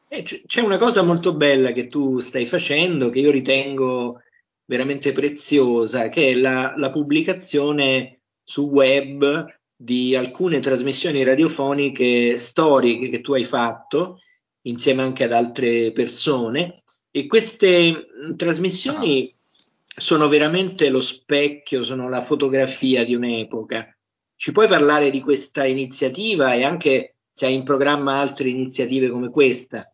Eh, 0.09 0.23
c'è 0.23 0.61
una 0.61 0.79
cosa 0.79 1.03
molto 1.03 1.35
bella 1.35 1.73
che 1.73 1.89
tu 1.89 2.21
stai 2.21 2.45
facendo, 2.45 3.09
che 3.09 3.21
io 3.21 3.31
ritengo 3.31 4.23
veramente 4.67 5.13
preziosa, 5.13 6.11
che 6.11 6.33
è 6.33 6.35
la, 6.35 6.75
la 6.77 6.91
pubblicazione 6.91 8.18
su 8.49 8.71
web 8.71 9.47
di 9.77 10.17
alcune 10.17 10.59
trasmissioni 10.59 11.23
radiofoniche 11.23 12.39
storiche 12.39 13.11
che 13.11 13.21
tu 13.21 13.35
hai 13.35 13.45
fatto 13.45 14.21
insieme 14.63 15.03
anche 15.03 15.25
ad 15.25 15.33
altre 15.33 15.93
persone 15.93 16.83
e 17.11 17.27
queste 17.27 18.07
trasmissioni 18.37 19.31
ah. 19.31 20.01
sono 20.01 20.29
veramente 20.29 20.89
lo 20.89 21.03
specchio, 21.03 21.85
sono 21.85 22.09
la 22.09 22.23
fotografia 22.23 23.05
di 23.05 23.15
un'epoca. 23.15 23.95
Ci 24.35 24.53
puoi 24.53 24.67
parlare 24.67 25.11
di 25.11 25.21
questa 25.21 25.67
iniziativa 25.67 26.55
e 26.55 26.65
anche 26.65 27.17
se 27.29 27.45
hai 27.45 27.55
in 27.55 27.65
programma 27.65 28.19
altre 28.19 28.49
iniziative 28.49 29.11
come 29.11 29.29
questa? 29.29 29.93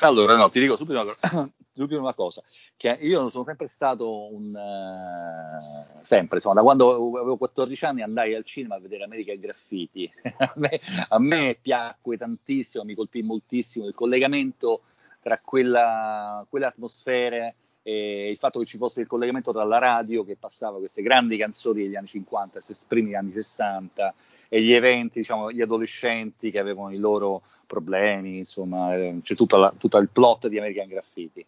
Allora, 0.00 0.36
no, 0.36 0.50
ti 0.50 0.58
dico 0.58 0.76
subito 0.76 1.00
una, 1.00 1.14
subito 1.72 2.00
una 2.00 2.14
cosa, 2.14 2.42
che 2.76 2.98
io 3.00 3.28
sono 3.28 3.44
sempre 3.44 3.68
stato 3.68 4.32
un... 4.32 4.52
Uh, 4.52 5.98
sempre, 6.02 6.36
insomma, 6.36 6.56
da 6.56 6.62
quando 6.62 6.90
avevo 7.18 7.36
14 7.36 7.84
anni 7.84 8.02
andai 8.02 8.34
al 8.34 8.44
cinema 8.44 8.74
a 8.74 8.80
vedere 8.80 9.04
American 9.04 9.38
Graffiti. 9.38 10.10
a, 10.38 10.52
me, 10.56 10.80
a 11.08 11.18
me 11.18 11.56
piacque 11.60 12.16
tantissimo, 12.16 12.84
mi 12.84 12.94
colpì 12.94 13.22
moltissimo 13.22 13.86
il 13.86 13.94
collegamento 13.94 14.82
tra 15.20 15.40
quella, 15.42 16.44
quelle 16.50 16.66
atmosfere 16.66 17.54
e 17.82 18.30
il 18.30 18.38
fatto 18.38 18.58
che 18.58 18.64
ci 18.64 18.78
fosse 18.78 19.02
il 19.02 19.06
collegamento 19.06 19.52
tra 19.52 19.62
la 19.62 19.78
radio 19.78 20.24
che 20.24 20.36
passava 20.36 20.78
queste 20.78 21.02
grandi 21.02 21.36
canzoni 21.36 21.82
degli 21.82 21.96
anni 21.96 22.06
50, 22.06 22.60
se 22.60 22.74
gli 23.00 23.14
anni 23.14 23.32
60 23.32 24.14
e 24.54 24.62
gli 24.62 24.72
eventi, 24.72 25.18
diciamo, 25.18 25.50
gli 25.50 25.60
adolescenti 25.60 26.52
che 26.52 26.60
avevano 26.60 26.92
i 26.92 26.98
loro 26.98 27.42
problemi, 27.66 28.36
insomma, 28.36 28.94
eh, 28.94 29.18
c'è 29.20 29.34
tutto, 29.34 29.56
la, 29.56 29.74
tutto 29.76 29.98
il 29.98 30.08
plot 30.08 30.46
di 30.46 30.58
American 30.58 30.86
Graffiti. 30.86 31.44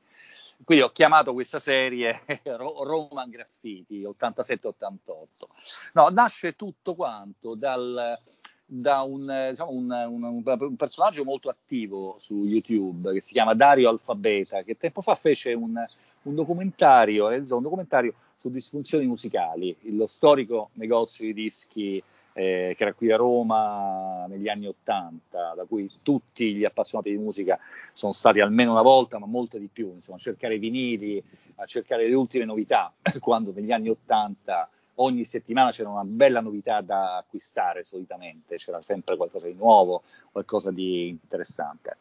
Quindi 0.64 0.82
ho 0.82 0.90
chiamato 0.90 1.32
questa 1.32 1.60
serie 1.60 2.22
Roman 2.42 3.30
Graffiti 3.30 4.02
87-88. 4.02 4.72
No, 5.92 6.08
nasce 6.08 6.56
tutto 6.56 6.96
quanto 6.96 7.54
dal, 7.54 8.18
da 8.64 9.02
un, 9.02 9.46
diciamo, 9.50 9.70
un, 9.70 10.06
un, 10.08 10.42
un, 10.44 10.76
personaggio 10.76 11.22
molto 11.22 11.48
attivo 11.48 12.16
su 12.18 12.44
YouTube 12.44 13.12
che 13.12 13.20
si 13.20 13.34
chiama 13.34 13.54
Dario 13.54 13.88
Alfabeta, 13.88 14.64
che 14.64 14.76
tempo 14.76 15.00
fa 15.00 15.14
fece 15.14 15.52
un, 15.52 15.80
documentario, 16.22 17.28
realizzò 17.28 17.54
un 17.58 17.62
documentario 17.62 18.14
su 18.36 18.50
disfunzioni 18.50 19.06
musicali, 19.06 19.74
lo 19.92 20.06
storico 20.06 20.70
negozio 20.74 21.24
di 21.24 21.32
dischi 21.32 22.02
eh, 22.34 22.74
che 22.76 22.82
era 22.82 22.92
qui 22.92 23.10
a 23.10 23.16
Roma 23.16 24.26
negli 24.26 24.48
anni 24.48 24.66
Ottanta, 24.66 25.54
da 25.54 25.64
cui 25.64 25.90
tutti 26.02 26.54
gli 26.54 26.64
appassionati 26.64 27.10
di 27.10 27.16
musica 27.16 27.58
sono 27.94 28.12
stati 28.12 28.40
almeno 28.40 28.72
una 28.72 28.82
volta, 28.82 29.18
ma 29.18 29.26
molte 29.26 29.58
di 29.58 29.68
più, 29.72 29.92
insomma, 29.94 30.18
a 30.18 30.20
cercare 30.20 30.58
vinili, 30.58 31.22
a 31.56 31.64
cercare 31.64 32.06
le 32.06 32.14
ultime 32.14 32.44
novità, 32.44 32.92
quando 33.20 33.52
negli 33.54 33.72
anni 33.72 33.88
Ottanta 33.88 34.68
ogni 34.96 35.24
settimana 35.24 35.70
c'era 35.70 35.88
una 35.88 36.04
bella 36.04 36.40
novità 36.40 36.80
da 36.82 37.16
acquistare 37.16 37.84
solitamente, 37.84 38.56
c'era 38.56 38.82
sempre 38.82 39.16
qualcosa 39.16 39.46
di 39.46 39.54
nuovo, 39.54 40.02
qualcosa 40.30 40.70
di 40.70 41.08
interessante. 41.08 41.98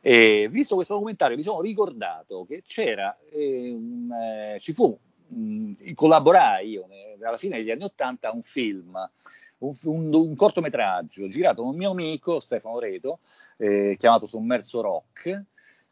E 0.00 0.48
visto 0.50 0.74
questo 0.74 0.94
documentario 0.94 1.36
mi 1.36 1.42
sono 1.42 1.60
ricordato 1.60 2.44
che 2.46 2.62
c'era, 2.66 3.16
eh, 3.30 3.70
un, 3.70 4.10
eh, 4.12 4.58
ci 4.60 4.72
fu, 4.72 4.98
mh, 5.32 5.94
collaborai 5.94 6.68
io 6.68 6.86
alla 7.22 7.36
fine 7.36 7.58
degli 7.58 7.70
anni 7.70 7.84
Ottanta 7.84 8.28
a 8.28 8.34
un 8.34 8.42
film 8.42 9.10
un, 9.58 9.74
un, 9.84 10.14
un, 10.14 10.34
cortometraggio 10.34 11.28
girato 11.28 11.62
da 11.62 11.68
un 11.68 11.76
mio 11.76 11.90
amico 11.90 12.40
Stefano 12.40 12.78
Reto, 12.78 13.20
eh, 13.56 13.96
chiamato 13.98 14.26
Sommerso 14.26 14.80
Rock, 14.80 15.44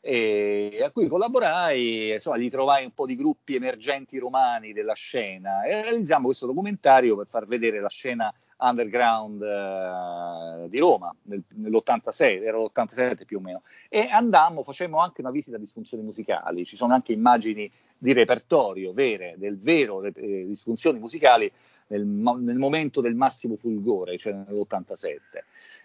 a 0.03 0.91
cui 0.93 1.07
collaborai, 1.09 2.13
insomma, 2.13 2.39
gli 2.39 2.51
trovai 2.51 2.85
un 2.85 2.93
po' 2.93 3.07
di 3.07 3.17
gruppi 3.17 3.55
emergenti 3.55 4.19
romani 4.19 4.73
della 4.73 4.95
scena. 4.95 5.63
E 5.63 5.83
realizziamo 5.83 6.27
questo 6.27 6.47
documentario 6.47 7.17
per 7.17 7.27
far 7.29 7.47
vedere 7.47 7.81
la 7.81 7.89
scena 7.89 8.33
underground 8.61 9.43
eh, 9.43 10.69
di 10.69 10.79
Roma 10.79 11.15
nel, 11.23 11.43
nell'86, 11.55 12.43
era 12.43 12.59
l'87 12.59 13.25
più 13.25 13.39
o 13.39 13.41
meno, 13.41 13.63
e 13.89 14.09
andammo, 14.11 14.63
facemmo 14.63 15.01
anche 15.01 15.21
una 15.21 15.31
visita 15.31 15.57
a 15.57 15.59
disfunzioni 15.59 16.03
musicali, 16.03 16.65
ci 16.65 16.77
sono 16.77 16.95
anche 16.95 17.13
immagini 17.13 17.71
di 17.97 18.13
repertorio 18.13 18.93
vere, 18.93 19.35
del 19.37 19.59
vero 19.59 20.03
eh, 20.03 20.45
disfunzioni 20.47 20.99
musicali 20.99 21.51
nel, 21.89 22.05
nel, 22.07 22.57
momento 22.57 23.01
del 23.01 23.15
massimo 23.15 23.57
fulgore, 23.57 24.17
cioè 24.17 24.33
nell'87. 24.33 25.19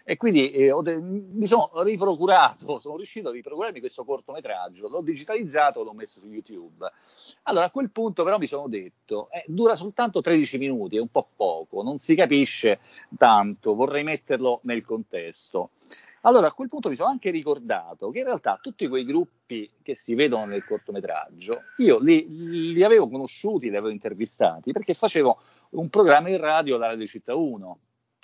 E 0.04 0.16
quindi 0.16 0.50
eh, 0.50 0.72
de- 0.82 0.98
mi 0.98 1.46
sono 1.46 1.70
riprocurato, 1.82 2.78
sono 2.78 2.96
riuscito 2.96 3.28
a 3.28 3.32
riprocurarmi 3.32 3.80
questo 3.80 4.04
cortometraggio, 4.04 4.88
l'ho 4.88 5.00
digitalizzato 5.00 5.80
e 5.80 5.84
l'ho 5.84 5.92
messo 5.92 6.20
su 6.20 6.28
YouTube. 6.28 6.90
Allora 7.48 7.66
a 7.66 7.70
quel 7.70 7.90
punto 7.90 8.24
però 8.24 8.38
mi 8.38 8.46
sono 8.46 8.66
detto, 8.66 9.28
eh, 9.30 9.44
dura 9.46 9.74
soltanto 9.74 10.20
13 10.20 10.58
minuti, 10.58 10.96
è 10.96 11.00
un 11.00 11.10
po' 11.10 11.28
poco, 11.36 11.82
non 11.82 11.98
si 11.98 12.16
capisce 12.16 12.80
tanto, 13.16 13.74
vorrei 13.74 14.02
metterlo 14.02 14.60
nel 14.64 14.84
contesto. 14.84 15.70
Allora 16.22 16.48
a 16.48 16.52
quel 16.52 16.68
punto 16.68 16.88
mi 16.88 16.96
sono 16.96 17.10
anche 17.10 17.30
ricordato 17.30 18.10
che 18.10 18.18
in 18.18 18.24
realtà 18.24 18.58
tutti 18.60 18.88
quei 18.88 19.04
gruppi 19.04 19.70
che 19.80 19.94
si 19.94 20.16
vedono 20.16 20.44
nel 20.46 20.64
cortometraggio, 20.64 21.62
io 21.76 22.00
li, 22.00 22.72
li 22.72 22.82
avevo 22.82 23.08
conosciuti, 23.08 23.70
li 23.70 23.76
avevo 23.76 23.92
intervistati 23.92 24.72
perché 24.72 24.92
facevo 24.94 25.38
un 25.70 25.88
programma 25.88 26.30
in 26.30 26.38
radio 26.38 26.74
alla 26.74 26.88
Radio 26.88 27.06
Città 27.06 27.36
1. 27.36 27.78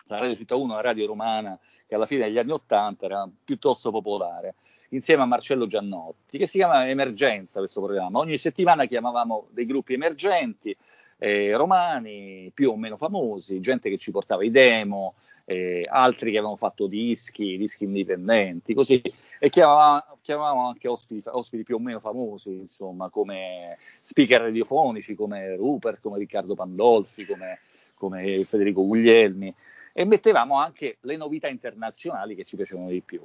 La 0.06 0.18
Radio 0.18 0.34
Città 0.34 0.56
1 0.56 0.64
è 0.64 0.72
una 0.72 0.80
radio 0.80 1.06
romana 1.06 1.56
che 1.86 1.94
alla 1.94 2.06
fine 2.06 2.24
degli 2.24 2.38
anni 2.38 2.50
Ottanta 2.50 3.04
era 3.04 3.30
piuttosto 3.44 3.92
popolare, 3.92 4.56
insieme 4.92 5.22
a 5.22 5.26
Marcello 5.26 5.66
Giannotti, 5.66 6.38
che 6.38 6.46
si 6.46 6.58
chiama 6.58 6.88
Emergenza 6.88 7.58
questo 7.58 7.82
programma. 7.82 8.18
Ogni 8.18 8.38
settimana 8.38 8.86
chiamavamo 8.86 9.48
dei 9.50 9.66
gruppi 9.66 9.94
emergenti, 9.94 10.76
eh, 11.18 11.54
romani, 11.56 12.50
più 12.52 12.70
o 12.70 12.76
meno 12.76 12.96
famosi, 12.96 13.60
gente 13.60 13.88
che 13.88 13.98
ci 13.98 14.10
portava 14.10 14.44
i 14.44 14.50
demo, 14.50 15.14
eh, 15.44 15.86
altri 15.88 16.30
che 16.30 16.36
avevano 16.36 16.56
fatto 16.56 16.86
dischi, 16.86 17.56
dischi 17.56 17.84
indipendenti, 17.84 18.74
così, 18.74 19.02
e 19.38 19.48
chiamavamo, 19.48 20.18
chiamavamo 20.20 20.68
anche 20.68 20.88
ospiti, 20.88 21.22
ospiti, 21.26 21.62
più 21.62 21.76
o 21.76 21.80
meno 21.80 22.00
famosi, 22.00 22.52
insomma, 22.52 23.08
come 23.08 23.76
speaker 24.00 24.42
radiofonici, 24.42 25.14
come 25.14 25.56
Rupert, 25.56 26.00
come 26.00 26.18
Riccardo 26.18 26.54
Pandolfi, 26.54 27.24
come, 27.24 27.60
come 27.94 28.44
Federico 28.44 28.86
Guglielmi, 28.86 29.54
e 29.92 30.04
mettevamo 30.04 30.56
anche 30.56 30.98
le 31.00 31.16
novità 31.16 31.48
internazionali 31.48 32.34
che 32.34 32.44
ci 32.44 32.56
piacevano 32.56 32.88
di 32.88 33.00
più. 33.00 33.22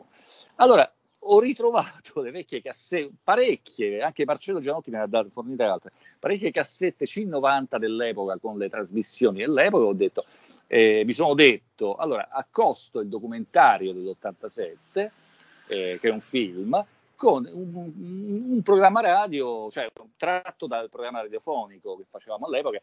Allora, 0.56 0.91
ho 1.30 1.40
ritrovato 1.40 2.22
le 2.22 2.32
vecchie 2.32 2.62
cassette, 2.62 3.12
parecchie, 3.24 4.02
anche 4.02 4.26
Marcello 4.26 4.60
Gianotti 4.60 4.92
ne 4.92 5.00
ha 5.00 5.08
dato 5.08 5.30
fornite 5.30 5.63
altre, 5.63 5.92
parecchie 6.20 6.52
cassette 6.52 7.06
C90 7.06 7.78
dell'epoca 7.78 8.38
con 8.38 8.58
le 8.58 8.70
trasmissioni 8.70 9.40
dell'epoca, 9.40 9.84
ho 9.86 9.94
detto, 9.94 10.26
eh, 10.68 11.04
mi 11.06 11.13
sono 11.13 11.34
detto, 11.34 11.96
allora 11.96 12.30
accosto 12.30 13.00
il 13.00 13.10
documentario 13.10 13.94
dell'87, 13.94 15.10
eh, 15.68 15.98
che 16.00 16.08
è 16.08 16.12
un 16.12 16.22
film, 16.22 16.86
con 17.16 17.50
un, 17.52 17.92
un, 18.52 18.62
programma 18.62 19.02
radio, 19.02 19.70
cioè 19.72 19.92
tratto 20.16 20.68
dal 20.68 20.90
programma 20.90 21.22
radiofonico 21.22 21.98
che 21.98 22.06
facevamo 22.10 22.46
all'epoca, 22.46 22.80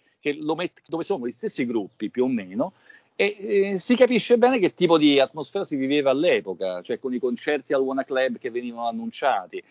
met- 0.56 0.82
dove 0.86 1.04
sono 1.04 1.26
gli 1.26 1.30
stessi 1.30 1.64
gruppi 1.64 2.10
più 2.10 2.24
o 2.24 2.28
meno, 2.28 2.72
e 3.16 3.36
eh, 3.38 3.78
si 3.78 3.94
capisce 3.94 4.38
bene 4.38 4.58
che 4.58 4.74
tipo 4.74 4.98
di 4.98 5.20
atmosfera 5.20 5.64
si 5.64 5.76
viveva 5.76 6.10
all'epoca, 6.10 6.82
cioè 6.82 6.98
con 6.98 7.14
i 7.14 7.18
concerti 7.18 7.72
al 7.72 7.82
Wanna 7.82 8.04
Club 8.04 8.38
che 8.38 8.50
venivano 8.50 8.88
annunciati. 8.88 9.62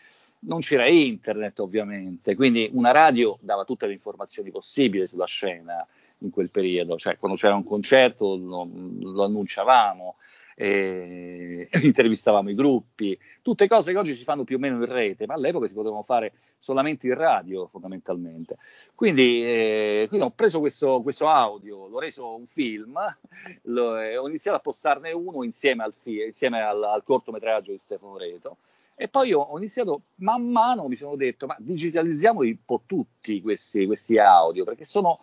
Non 0.45 0.59
c'era 0.59 0.87
internet 0.87 1.59
ovviamente, 1.59 2.35
quindi 2.35 2.69
una 2.73 2.91
radio 2.91 3.37
dava 3.41 3.63
tutte 3.63 3.87
le 3.87 3.93
informazioni 3.93 4.51
possibili 4.51 5.07
sulla 5.07 5.25
scena 5.25 5.85
in 6.19 6.29
quel 6.31 6.49
periodo, 6.49 6.97
cioè 6.97 7.17
quando 7.17 7.37
c'era 7.37 7.55
un 7.55 7.63
concerto 7.63 8.35
lo, 8.35 8.67
lo 8.99 9.23
annunciavamo, 9.23 10.15
eh, 10.55 11.69
intervistavamo 11.81 12.49
i 12.49 12.55
gruppi, 12.55 13.17
tutte 13.41 13.67
cose 13.67 13.91
che 13.91 13.97
oggi 13.97 14.15
si 14.15 14.23
fanno 14.23 14.43
più 14.43 14.57
o 14.57 14.59
meno 14.59 14.77
in 14.77 14.91
rete, 14.91 15.25
ma 15.25 15.33
all'epoca 15.33 15.67
si 15.67 15.73
potevano 15.73 16.03
fare 16.03 16.33
solamente 16.57 17.07
in 17.07 17.15
radio 17.15 17.67
fondamentalmente. 17.67 18.57
Quindi, 18.95 19.43
eh, 19.43 20.05
quindi 20.07 20.25
ho 20.25 20.31
preso 20.31 20.59
questo, 20.59 21.01
questo, 21.01 21.27
audio, 21.27 21.87
l'ho 21.87 21.99
reso 21.99 22.35
un 22.35 22.45
film, 22.45 22.97
lo, 23.63 23.97
eh, 23.99 24.17
ho 24.17 24.27
iniziato 24.27 24.57
a 24.57 24.61
postarne 24.61 25.11
uno 25.11 25.43
insieme 25.43 25.83
al, 25.83 25.93
fi- 25.93 26.23
insieme 26.23 26.61
al, 26.61 26.81
al 26.83 27.03
cortometraggio 27.03 27.71
di 27.71 27.77
Stefano 27.77 28.17
Reto. 28.17 28.57
E 28.95 29.07
poi 29.07 29.33
ho, 29.33 29.57
iniziato, 29.57 30.03
man 30.15 30.47
mano 30.47 30.87
mi 30.87 30.95
sono 30.95 31.15
detto, 31.15 31.47
ma 31.47 31.55
digitalizziamoli 31.59 32.51
un 32.51 32.57
po' 32.63 32.83
tutti 32.85 33.41
questi, 33.41 33.85
questi 33.87 34.19
audio, 34.19 34.63
perché 34.63 34.85
sono, 34.85 35.19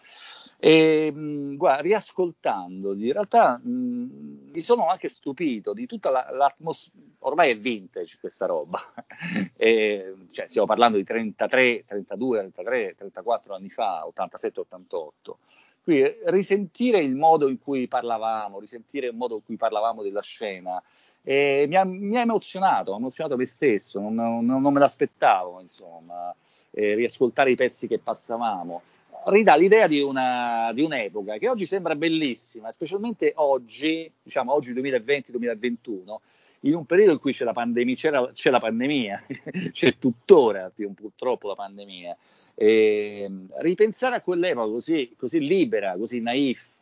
e, 0.63 1.11
guarda, 1.57 1.81
riascoltandoli, 1.81 3.07
in 3.07 3.13
realtà 3.15 3.57
mh, 3.57 4.51
mi 4.53 4.61
sono 4.61 4.89
anche 4.89 5.09
stupito 5.09 5.73
di 5.73 5.87
tutta 5.87 6.11
la, 6.11 6.29
l'atmosfera. 6.31 7.03
Ormai 7.21 7.51
è 7.51 7.59
vintage 7.59 8.19
questa 8.21 8.45
roba, 8.45 8.79
e, 9.57 10.15
cioè, 10.31 10.49
stiamo 10.49 10.67
parlando 10.67 10.99
di 10.99 11.05
33, 11.05 11.85
32, 11.87 12.39
33, 12.53 12.95
34 12.95 13.55
anni 13.55 13.71
fa, 13.71 14.07
87, 14.07 14.61
88. 14.61 15.39
Quindi 15.83 16.15
risentire 16.25 17.01
il 17.01 17.15
modo 17.15 17.49
in 17.49 17.59
cui 17.59 17.89
parlavamo, 17.89 18.61
risentire 18.61 19.07
il 19.07 19.17
modo 19.17 19.37
in 19.37 19.45
cui 19.45 19.57
parlavamo 19.57 20.03
della 20.03 20.21
scena, 20.21 20.83
e 21.23 21.65
mi, 21.69 21.77
ha, 21.77 21.85
mi 21.85 22.19
ha 22.19 22.21
emozionato, 22.21 22.93
ha 22.93 22.97
emozionato 22.97 23.37
me 23.39 23.47
stesso, 23.47 23.99
non, 23.99 24.15
non, 24.45 24.61
non 24.61 24.73
me 24.73 24.79
l'aspettavo, 24.79 25.61
insomma, 25.63 26.35
eh, 26.71 26.95
riascoltare 26.95 27.51
i 27.51 27.57
pezzi 27.57 27.87
che 27.87 27.99
passavamo 27.99 28.83
ridà 29.27 29.57
l'idea 29.57 29.87
di, 29.87 30.01
una, 30.01 30.71
di, 30.73 30.83
un'epoca 30.83 31.39
che 31.39 31.49
oggi 31.49 31.67
sembra 31.67 31.95
bellissima, 31.95 32.73
specialmente 32.73 33.33
oggi, 33.37 34.11
diciamo 34.23 34.53
oggi 34.53 34.73
2020-2021, 34.73 36.17
in 36.65 36.75
un 36.75 36.85
periodo 36.85 37.13
in 37.13 37.19
cui 37.19 37.33
c'è 37.33 37.45
la 37.45 37.53
pandemia, 37.53 37.95
c'era, 37.95 38.31
c'è 38.33 38.51
la 38.51 38.61
pandemia, 38.61 39.25
c'è 39.73 39.97
tuttora 39.99 40.71
purtroppo 40.95 41.49
la 41.49 41.55
pandemia. 41.55 42.17
E, 42.55 43.31
ripensare 43.59 44.17
a 44.17 44.21
quell'epoca 44.21 44.71
così, 44.71 45.15
così 45.17 45.41
libera, 45.41 45.97
così 45.97 46.21
naif, 46.21 46.79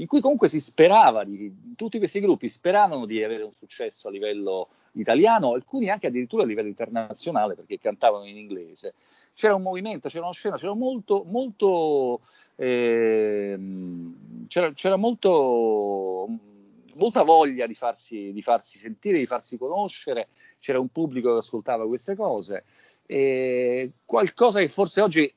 in 0.00 0.06
cui 0.06 0.20
comunque 0.20 0.48
si 0.48 0.60
sperava, 0.60 1.24
di, 1.24 1.74
tutti 1.76 1.98
questi 1.98 2.20
gruppi 2.20 2.48
speravano 2.48 3.04
di 3.04 3.22
avere 3.22 3.42
un 3.42 3.52
successo 3.52 4.08
a 4.08 4.10
livello 4.10 4.68
italiano, 4.92 5.52
alcuni 5.52 5.90
anche 5.90 6.06
addirittura 6.06 6.44
a 6.44 6.46
livello 6.46 6.68
internazionale 6.68 7.54
perché 7.54 7.78
cantavano 7.78 8.24
in 8.24 8.36
inglese. 8.36 8.94
C'era 9.34 9.54
un 9.54 9.62
movimento, 9.62 10.08
c'era 10.08 10.24
una 10.24 10.32
scena, 10.32 10.56
c'era 10.56 10.74
molto, 10.74 11.24
molto, 11.24 12.20
eh, 12.56 13.58
c'era, 14.46 14.72
c'era 14.72 14.96
molto, 14.96 16.28
molta 16.94 17.22
voglia 17.22 17.66
di 17.66 17.74
farsi, 17.74 18.32
di 18.32 18.42
farsi, 18.42 18.78
sentire, 18.78 19.18
di 19.18 19.26
farsi 19.26 19.58
conoscere, 19.58 20.28
c'era 20.60 20.78
un 20.78 20.88
pubblico 20.88 21.32
che 21.32 21.38
ascoltava 21.38 21.86
queste 21.86 22.14
cose. 22.14 22.64
E 23.04 23.92
qualcosa 24.04 24.60
che 24.60 24.68
forse 24.68 25.00
oggi 25.00 25.32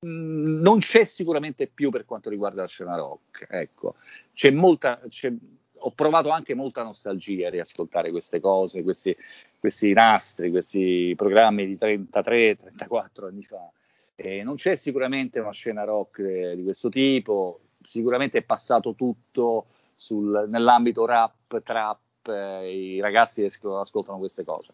non 0.00 0.78
c'è 0.78 1.04
sicuramente 1.04 1.66
più 1.66 1.90
per 1.90 2.04
quanto 2.04 2.30
riguarda 2.30 2.62
la 2.62 2.68
scena 2.68 2.96
rock. 2.96 3.46
Ecco, 3.48 3.96
c'è 4.34 4.50
molta, 4.50 5.00
c'è, 5.08 5.32
ho 5.78 5.90
provato 5.92 6.30
anche 6.30 6.54
molta 6.54 6.82
nostalgia 6.82 7.46
a 7.46 7.50
riascoltare 7.50 8.10
queste 8.10 8.40
cose, 8.40 8.82
questi, 8.82 9.16
questi 9.58 9.92
nastri, 9.92 10.50
questi 10.50 11.14
programmi 11.16 11.66
di 11.66 11.76
33-34 11.76 13.26
anni 13.26 13.42
fa. 13.42 13.70
E 14.14 14.42
non 14.42 14.56
c'è 14.56 14.74
sicuramente 14.76 15.40
una 15.40 15.52
scena 15.52 15.84
rock 15.84 16.52
di 16.52 16.62
questo 16.62 16.88
tipo, 16.88 17.60
sicuramente 17.82 18.38
è 18.38 18.42
passato 18.42 18.94
tutto 18.94 19.66
sul, 19.94 20.46
nell'ambito 20.48 21.04
rap, 21.04 21.62
trap, 21.62 22.28
eh, 22.28 22.94
i 22.94 23.00
ragazzi 23.00 23.44
ascoltano 23.44 24.18
queste 24.18 24.44
cose. 24.44 24.72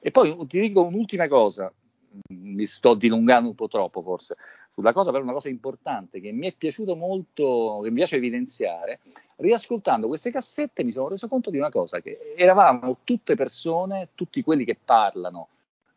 E 0.00 0.10
poi 0.10 0.46
ti 0.46 0.60
dico 0.60 0.82
un'ultima 0.82 1.28
cosa, 1.28 1.72
mi 2.28 2.66
sto 2.66 2.94
dilungando 2.94 3.48
un 3.48 3.54
po' 3.54 3.68
troppo 3.68 4.02
forse 4.02 4.36
sulla 4.68 4.92
cosa, 4.92 5.10
però 5.10 5.22
una 5.22 5.32
cosa 5.32 5.48
importante 5.48 6.20
che 6.20 6.32
mi 6.32 6.46
è 6.46 6.54
piaciuto 6.54 6.96
molto, 6.96 7.80
che 7.82 7.90
mi 7.90 7.96
piace 7.96 8.16
evidenziare, 8.16 9.00
riascoltando 9.36 10.06
queste 10.06 10.30
cassette 10.30 10.84
mi 10.84 10.92
sono 10.92 11.08
reso 11.08 11.28
conto 11.28 11.50
di 11.50 11.58
una 11.58 11.70
cosa, 11.70 12.00
che 12.00 12.34
eravamo 12.36 12.98
tutte 13.04 13.34
persone, 13.34 14.10
tutti 14.14 14.42
quelli 14.42 14.64
che 14.64 14.78
parlano, 14.82 15.48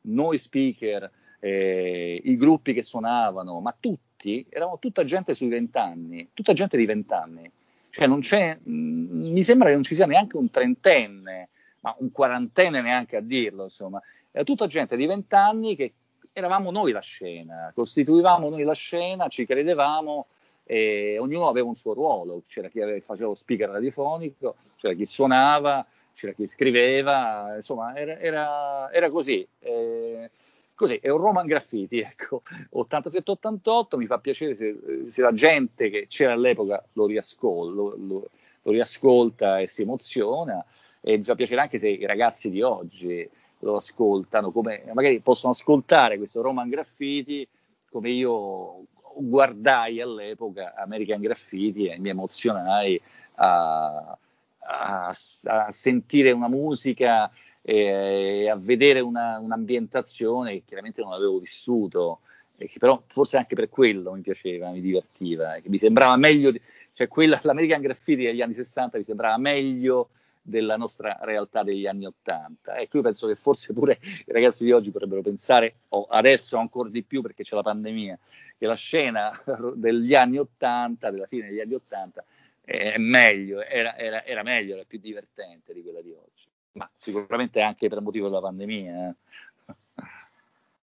noi 0.01 0.37
speaker, 0.37 1.09
eh, 1.39 2.21
i 2.23 2.35
gruppi 2.37 2.73
che 2.73 2.83
suonavano, 2.83 3.59
ma 3.59 3.75
tutti, 3.77 4.45
eravamo 4.49 4.79
tutta 4.79 5.03
gente 5.03 5.33
sui 5.33 5.47
vent'anni, 5.47 6.29
tutta 6.33 6.53
gente 6.53 6.77
di 6.77 6.85
vent'anni. 6.85 7.51
Cioè 7.89 8.07
non 8.07 8.21
c'è, 8.21 8.57
mh, 8.61 8.71
mm, 8.71 9.31
mi 9.31 9.43
sembra 9.43 9.67
che 9.67 9.73
non 9.73 9.83
ci 9.83 9.95
sia 9.95 10.05
neanche 10.05 10.37
un 10.37 10.49
trentenne, 10.49 11.49
ma 11.81 11.93
un 11.99 12.11
quarantenne 12.11 12.81
neanche 12.81 13.17
a 13.17 13.21
dirlo, 13.21 13.63
insomma. 13.63 14.01
Era 14.31 14.45
tutta 14.45 14.67
gente 14.67 14.95
di 14.95 15.05
vent'anni 15.05 15.75
che 15.75 15.93
eravamo 16.33 16.71
noi 16.71 16.91
la 16.91 17.01
scena, 17.01 17.71
costituivamo 17.73 18.49
noi 18.49 18.63
la 18.63 18.73
scena, 18.73 19.27
ci 19.27 19.45
credevamo 19.45 20.27
e 20.63 21.17
ognuno 21.19 21.47
aveva 21.47 21.67
un 21.67 21.75
suo 21.75 21.93
ruolo, 21.93 22.43
c'era 22.47 22.69
chi 22.69 22.79
faceva 23.05 23.29
lo 23.29 23.35
speaker 23.35 23.69
radiofonico, 23.69 24.55
c'era 24.77 24.93
chi 24.93 25.05
suonava, 25.05 25.85
c'era 26.13 26.33
chi 26.33 26.47
scriveva, 26.47 27.55
insomma 27.55 27.95
era, 27.95 28.17
era, 28.19 28.91
era 28.91 29.09
così. 29.09 29.45
Eh, 29.59 30.29
così, 30.75 30.97
è 31.01 31.09
un 31.09 31.17
Roman 31.17 31.45
Graffiti, 31.45 31.99
ecco, 31.99 32.41
87-88, 32.73 33.97
mi 33.97 34.05
fa 34.05 34.19
piacere 34.19 34.55
se, 34.55 34.75
se, 35.07 35.21
la 35.21 35.33
gente 35.33 35.89
che 35.89 36.07
c'era 36.07 36.33
all'epoca 36.33 36.83
lo, 36.93 37.05
riascol, 37.05 37.73
lo, 37.73 37.95
lo, 37.97 38.29
lo 38.61 38.71
riascolta 38.71 39.59
e 39.59 39.67
si 39.67 39.83
emoziona, 39.83 40.63
e 41.01 41.17
mi 41.17 41.23
fa 41.23 41.35
piacere 41.35 41.61
anche 41.61 41.77
se 41.77 41.89
i 41.89 42.05
ragazzi 42.05 42.49
di 42.49 42.61
oggi 42.61 43.29
lo 43.61 43.75
ascoltano, 43.75 44.51
come 44.51 44.83
magari 44.93 45.19
possono 45.19 45.53
ascoltare 45.53 46.17
questo 46.17 46.41
Roman 46.41 46.69
Graffiti 46.69 47.47
come 47.89 48.09
io 48.09 48.85
guardai 49.15 49.99
all'epoca 49.99 50.73
American 50.75 51.19
Graffiti 51.19 51.87
e 51.87 51.99
mi 51.99 52.09
emozionai 52.09 52.99
a, 53.35 54.17
a, 54.59 55.15
a 55.43 55.71
sentire 55.71 56.31
una 56.31 56.47
musica 56.47 57.29
e 57.61 58.49
a 58.49 58.55
vedere 58.55 59.01
una, 59.01 59.37
un'ambientazione 59.37 60.53
che 60.53 60.63
chiaramente 60.65 61.01
non 61.01 61.11
avevo 61.11 61.37
vissuto 61.37 62.21
e 62.57 62.67
che 62.67 62.79
però 62.79 63.01
forse 63.05 63.37
anche 63.37 63.55
per 63.55 63.69
quello 63.69 64.13
mi 64.13 64.21
piaceva, 64.21 64.69
mi 64.69 64.81
divertiva, 64.81 65.55
che 65.55 65.69
mi 65.69 65.77
sembrava 65.77 66.15
meglio, 66.15 66.53
cioè 66.93 67.07
quella, 67.07 67.39
l'American 67.43 67.81
Graffiti 67.81 68.23
degli 68.23 68.41
anni 68.41 68.53
60 68.53 68.97
mi 68.97 69.03
sembrava 69.03 69.37
meglio 69.37 70.09
della 70.41 70.75
nostra 70.75 71.17
realtà 71.21 71.63
degli 71.63 71.85
anni 71.85 72.05
Ottanta. 72.05 72.77
Ecco, 72.77 72.97
io 72.97 73.03
penso 73.03 73.27
che 73.27 73.35
forse 73.35 73.73
pure 73.73 73.99
i 74.01 74.31
ragazzi 74.31 74.63
di 74.63 74.71
oggi 74.71 74.91
potrebbero 74.91 75.21
pensare, 75.21 75.75
o 75.89 76.05
adesso 76.09 76.57
ancora 76.57 76.89
di 76.89 77.03
più 77.03 77.21
perché 77.21 77.43
c'è 77.43 77.55
la 77.55 77.61
pandemia, 77.61 78.17
che 78.57 78.65
la 78.65 78.75
scena 78.75 79.31
degli 79.75 80.15
anni 80.15 80.37
Ottanta, 80.37 81.11
della 81.11 81.27
fine 81.27 81.49
degli 81.49 81.59
anni 81.59 81.73
Ottanta, 81.73 82.23
è 82.63 82.97
meglio, 82.97 83.61
era, 83.61 83.97
era, 83.97 84.23
era, 84.23 84.43
meglio, 84.43 84.75
era 84.75 84.83
più 84.85 84.99
divertente 84.99 85.73
di 85.73 85.81
quella 85.81 86.01
di 86.01 86.11
oggi. 86.11 86.47
Ma 86.73 86.89
sicuramente 86.93 87.59
anche 87.61 87.89
per 87.89 88.01
motivo 88.01 88.27
della 88.27 88.39
pandemia. 88.39 89.09
Eh. 89.09 89.15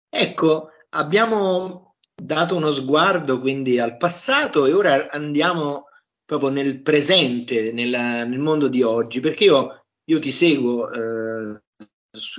Ecco, 0.08 0.70
abbiamo 0.90 1.94
dato 2.14 2.54
uno 2.54 2.70
sguardo 2.70 3.40
quindi 3.40 3.80
al 3.80 3.96
passato 3.96 4.66
e 4.66 4.72
ora 4.72 5.10
andiamo 5.10 5.88
proprio 6.24 6.48
nel 6.48 6.80
presente, 6.80 7.72
nella, 7.72 8.24
nel 8.24 8.38
mondo 8.38 8.68
di 8.68 8.82
oggi, 8.82 9.20
perché 9.20 9.44
io, 9.44 9.84
io 10.04 10.18
ti 10.18 10.30
seguo 10.30 10.90
eh, 10.90 11.60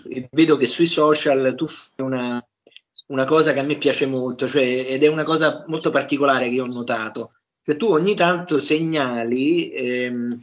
e 0.10 0.28
vedo 0.32 0.58
che 0.58 0.68
sui 0.68 0.88
social 0.88 1.54
tu 1.56 1.68
fai 1.68 2.06
una, 2.06 2.46
una, 3.08 3.26
cosa 3.26 3.54
che 3.54 3.60
a 3.60 3.64
me 3.64 3.78
piace 3.78 4.06
molto, 4.06 4.48
cioè, 4.48 4.86
ed 4.88 5.04
è 5.04 5.08
una 5.08 5.24
cosa 5.24 5.64
molto 5.68 5.90
particolare 5.90 6.50
che 6.50 6.62
ho 6.62 6.66
notato, 6.66 7.34
cioè 7.62 7.76
tu 7.78 7.88
ogni 7.88 8.16
tanto 8.16 8.60
segnali 8.60 9.72
ehm, 9.72 10.40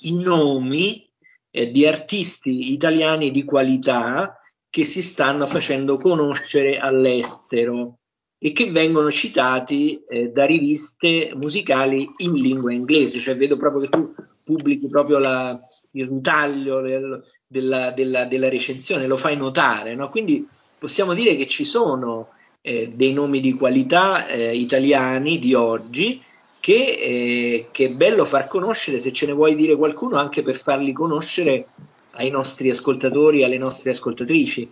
i 0.00 0.18
nomi 0.18 1.08
eh, 1.50 1.70
di 1.70 1.86
artisti 1.86 2.72
italiani 2.72 3.30
di 3.30 3.44
qualità 3.44 4.40
che 4.68 4.84
si 4.84 5.02
stanno 5.02 5.46
facendo 5.46 5.98
conoscere 5.98 6.78
all'estero 6.78 7.98
e 8.38 8.52
che 8.52 8.70
vengono 8.70 9.10
citati 9.10 10.02
eh, 10.08 10.28
da 10.28 10.44
riviste 10.44 11.32
musicali 11.34 12.08
in 12.18 12.32
lingua 12.32 12.72
inglese, 12.72 13.18
cioè 13.18 13.36
vedo 13.36 13.56
proprio 13.56 13.82
che 13.82 13.88
tu 13.88 14.14
pubblichi 14.44 14.88
proprio 14.88 15.18
la, 15.18 15.58
il 15.92 16.06
ritaglio 16.06 16.80
del, 16.80 17.22
della, 17.46 17.90
della, 17.90 18.24
della, 18.26 18.48
recensione, 18.48 19.06
lo 19.06 19.16
fai 19.16 19.36
notare, 19.36 19.94
no? 19.94 20.10
quindi 20.10 20.46
possiamo 20.78 21.14
dire 21.14 21.36
che 21.36 21.46
ci 21.48 21.64
sono 21.64 22.28
eh, 22.60 22.92
dei 22.94 23.12
nomi 23.12 23.40
di 23.40 23.54
qualità 23.54 24.26
eh, 24.26 24.54
italiani 24.54 25.38
di 25.38 25.54
oggi 25.54 26.22
che, 26.60 26.74
eh, 26.74 27.68
che 27.70 27.86
è 27.86 27.90
bello 27.90 28.24
far 28.24 28.48
conoscere, 28.48 28.98
se 28.98 29.12
ce 29.12 29.26
ne 29.26 29.32
vuoi 29.32 29.54
dire 29.54 29.76
qualcuno, 29.76 30.16
anche 30.16 30.42
per 30.42 30.56
farli 30.56 30.92
conoscere 30.92 31.66
ai 32.12 32.30
nostri 32.30 32.70
ascoltatori, 32.70 33.44
alle 33.44 33.58
nostre 33.58 33.90
ascoltatrici. 33.90 34.70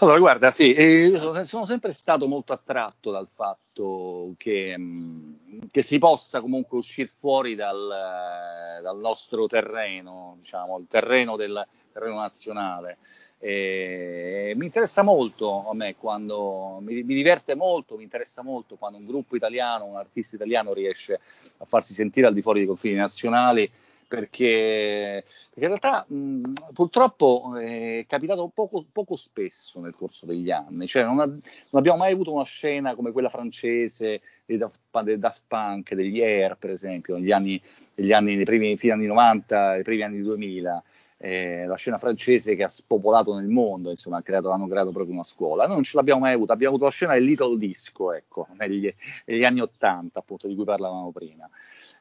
Allora, 0.00 0.18
guarda, 0.20 0.52
sì, 0.52 0.66
io 0.66 1.18
sono, 1.18 1.44
sono, 1.44 1.64
sempre 1.64 1.92
stato 1.92 2.28
molto 2.28 2.52
attratto 2.52 3.10
dal 3.10 3.26
fatto 3.34 4.34
che, 4.36 4.76
mm, 4.78 5.34
che 5.72 5.82
si 5.82 5.98
possa 5.98 6.40
comunque 6.40 6.78
uscire 6.78 7.10
fuori 7.18 7.56
dal, 7.56 8.78
dal, 8.80 8.98
nostro 8.98 9.48
terreno, 9.48 10.36
diciamo, 10.38 10.78
il 10.78 10.86
terreno 10.88 11.34
del 11.34 11.66
terreno 11.92 12.20
nazionale. 12.20 12.98
E 13.40 14.52
mi 14.54 14.66
interessa 14.66 15.02
molto 15.02 15.68
a 15.68 15.74
me 15.74 15.96
quando 15.96 16.78
mi, 16.80 17.02
mi, 17.02 17.14
diverte 17.14 17.56
molto, 17.56 17.96
mi 17.96 18.04
interessa 18.04 18.42
molto 18.42 18.76
quando 18.76 18.98
un 18.98 19.06
gruppo 19.06 19.34
italiano, 19.34 19.84
un 19.84 19.96
artista 19.96 20.36
italiano 20.36 20.72
riesce 20.72 21.18
a 21.56 21.64
farsi 21.64 21.92
sentire 21.92 22.28
al 22.28 22.34
di 22.34 22.42
fuori 22.42 22.60
dei 22.60 22.68
confini 22.68 22.94
nazionali 22.94 23.68
perché, 24.08 25.22
perché 25.50 25.60
in 25.60 25.66
realtà 25.66 26.04
mh, 26.08 26.52
purtroppo 26.72 27.56
è 27.56 28.04
capitato 28.08 28.50
poco, 28.52 28.84
poco, 28.90 29.14
spesso 29.14 29.80
nel 29.80 29.94
corso 29.94 30.24
degli 30.24 30.50
anni, 30.50 30.86
cioè 30.86 31.04
non, 31.04 31.20
ha, 31.20 31.26
non, 31.26 31.40
abbiamo 31.72 31.98
mai 31.98 32.12
avuto 32.12 32.32
una 32.32 32.44
scena 32.44 32.94
come 32.94 33.12
quella 33.12 33.28
francese 33.28 34.22
dei 34.46 34.56
Daft, 34.56 34.80
dei 35.02 35.18
Daft 35.18 35.42
Punk, 35.46 35.94
degli 35.94 36.22
Air 36.22 36.56
per 36.56 36.70
esempio, 36.70 37.16
negli 37.18 37.30
anni, 37.30 37.60
negli 37.94 38.12
anni, 38.12 38.34
nei 38.34 38.44
primi 38.44 38.76
fine 38.78 38.94
anni 38.94 39.06
90, 39.06 39.72
nei 39.72 39.82
primi 39.82 40.02
anni 40.02 40.20
2000. 40.20 40.82
Eh, 41.20 41.66
la 41.66 41.74
scena 41.74 41.98
francese 41.98 42.54
che 42.54 42.62
ha 42.62 42.68
spopolato 42.68 43.34
nel 43.34 43.48
mondo, 43.48 43.90
insomma, 43.90 44.22
creato, 44.22 44.50
hanno 44.50 44.68
creato 44.68 44.92
proprio 44.92 45.14
una 45.14 45.24
scuola. 45.24 45.66
Noi 45.66 45.74
non 45.74 45.82
ce 45.82 45.96
l'abbiamo 45.96 46.20
mai 46.20 46.32
avuta, 46.32 46.52
abbiamo 46.52 46.74
avuto 46.74 46.88
la 46.88 46.94
scena 46.94 47.14
del 47.14 47.24
Little 47.24 47.58
Disco, 47.58 48.12
ecco, 48.12 48.46
negli, 48.56 48.92
negli 49.26 49.44
anni 49.44 49.60
80, 49.60 50.16
appunto, 50.16 50.46
di 50.46 50.54
cui 50.54 50.64
parlavamo 50.64 51.10
prima. 51.10 51.50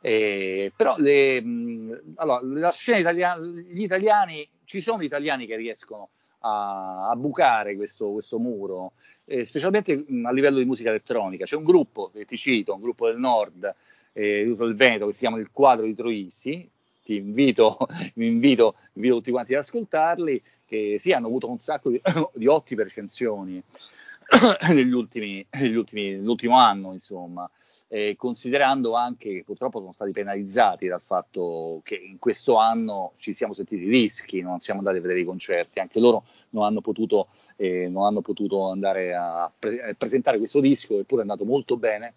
Eh, 0.01 0.71
però 0.75 0.95
le, 0.97 1.41
mh, 1.41 2.01
allora, 2.15 2.39
la 2.43 2.71
scena 2.71 2.99
italiana, 2.99 3.41
gli 3.41 3.81
italiani, 3.81 4.47
ci 4.63 4.81
sono 4.81 5.01
italiani 5.01 5.45
che 5.45 5.55
riescono 5.55 6.09
a, 6.39 7.09
a 7.09 7.15
bucare 7.15 7.75
questo, 7.75 8.11
questo 8.11 8.37
muro, 8.39 8.93
eh, 9.25 9.45
specialmente 9.45 10.05
a 10.23 10.31
livello 10.31 10.59
di 10.59 10.65
musica 10.65 10.89
elettronica. 10.89 11.45
C'è 11.45 11.55
un 11.55 11.63
gruppo, 11.63 12.11
che 12.13 12.25
ti 12.25 12.37
cito, 12.37 12.73
un 12.73 12.81
gruppo 12.81 13.07
del 13.07 13.17
nord, 13.17 13.73
eh, 14.13 14.41
il 14.41 14.45
gruppo 14.47 14.65
del 14.65 14.75
Veneto, 14.75 15.07
che 15.07 15.13
si 15.13 15.19
chiama 15.19 15.39
Il 15.39 15.49
Quadro 15.51 15.85
di 15.85 15.95
Troisi, 15.95 16.69
ti 17.03 17.15
invito, 17.15 17.77
vi 18.15 18.27
invito, 18.27 18.75
invito 18.93 19.15
tutti 19.15 19.31
quanti 19.31 19.53
ad 19.53 19.61
ascoltarli, 19.61 20.41
che 20.65 20.97
sì, 20.99 21.11
hanno 21.11 21.27
avuto 21.27 21.49
un 21.49 21.59
sacco 21.59 21.89
di, 21.89 22.01
di 22.33 22.47
ottime 22.47 22.83
recensioni 22.83 23.61
negli 24.73 24.91
ultimi, 24.91 25.45
negli 25.51 25.75
ultimi, 25.75 26.11
nell'ultimo 26.11 26.57
anno, 26.57 26.93
insomma 26.93 27.49
eh, 27.89 28.15
considerando 28.17 28.95
anche 28.95 29.29
che 29.29 29.43
purtroppo 29.45 29.79
sono 29.79 29.93
stati 29.93 30.11
penalizzati 30.11 30.87
dal 30.87 31.01
fatto 31.01 31.81
che 31.83 31.95
in 31.95 32.19
questo 32.19 32.57
anno 32.57 33.13
ci 33.17 33.33
siamo 33.33 33.53
sentiti 33.53 33.87
rischi, 33.87 34.41
non 34.41 34.59
siamo 34.59 34.79
andati 34.79 34.97
a 34.97 35.01
vedere 35.01 35.21
i 35.21 35.25
concerti, 35.25 35.79
anche 35.79 35.99
loro 35.99 36.25
non 36.49 36.65
hanno 36.65 36.81
potuto, 36.81 37.27
eh, 37.55 37.87
non 37.87 38.05
hanno 38.05 38.21
potuto 38.21 38.69
andare 38.69 39.15
a, 39.15 39.51
pre- 39.57 39.81
a, 39.81 39.93
presentare 39.93 40.37
questo 40.37 40.59
disco, 40.59 40.99
eppure 40.99 41.21
è 41.21 41.23
andato 41.23 41.45
molto 41.45 41.77
bene. 41.77 42.15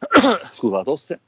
Scusa 0.50 0.76
la 0.76 0.84
tosse. 0.84 1.20